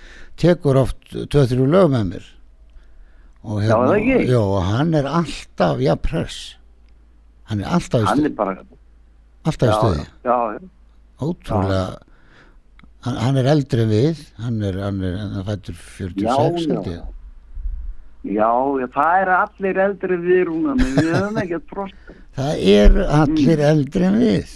[0.41, 2.25] tekur oft 2-3 lög með mér.
[3.47, 4.17] Og Já, það ekki?
[4.31, 6.39] Jó, hann er alltaf, já, press.
[7.47, 8.33] Hann er alltaf í stuði.
[9.47, 10.07] Alltaf í já, stuði.
[10.27, 10.65] já, já,
[11.27, 11.85] Ótrúlega.
[13.05, 16.33] Hann, hann er eldri en við, hann er, hann er, hann er fættur 46, Já,
[16.81, 17.03] já.
[18.27, 18.49] já,
[18.81, 24.03] já, það er allir eldri við rúna við höfum ekkert frost Það eru allir eldri
[24.07, 24.55] en við.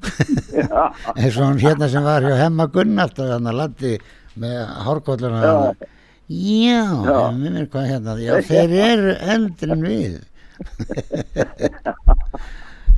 [1.20, 3.94] eins og hann hérna sem var hjá Hemma Gunnart og hann að landi
[4.40, 5.50] með hárkolluna Já.
[6.30, 8.14] já, mér hvað hérna?
[8.22, 10.18] Já, þeir eru eldri en við.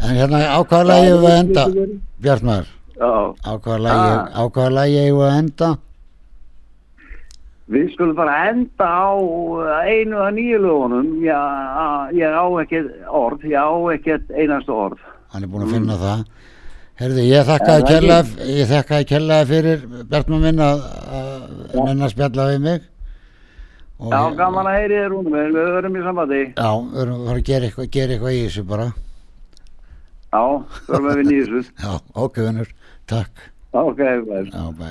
[0.02, 1.64] En hérna ákvaða lagi ég að enda.
[2.24, 2.64] Bjartmar,
[2.96, 4.28] já, ákvaða lagi Ah.
[4.44, 5.70] ákvaða lagi ég að enda?
[7.72, 9.14] Við skulum bara enda á
[9.86, 11.06] einu af nýju lögunum.
[11.24, 11.40] Já,
[12.12, 14.98] ég á ekkert orð ég á ekkert einasta orð.
[15.32, 16.24] Hann er búin að finna það.
[17.00, 18.66] Herði, ég þakkaði það ég
[19.08, 20.82] kærlega fyrir Bjartmar minn að
[21.86, 22.82] nenn að spjalla við mig.
[24.02, 26.42] Og já, ég- gaman að heyri þér rúnum við verðum í sambandi.
[26.58, 28.86] Já, við erum að gera eitthvað, gera eitthvað í þessu bara.
[30.32, 30.42] Já,
[30.88, 31.70] verðum við þessu.
[31.86, 32.68] Já, ok, vinnur,
[33.06, 33.34] takk
[33.72, 34.36] ok, bæ.
[34.52, 34.90] Já, bæ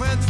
[0.00, 0.29] friends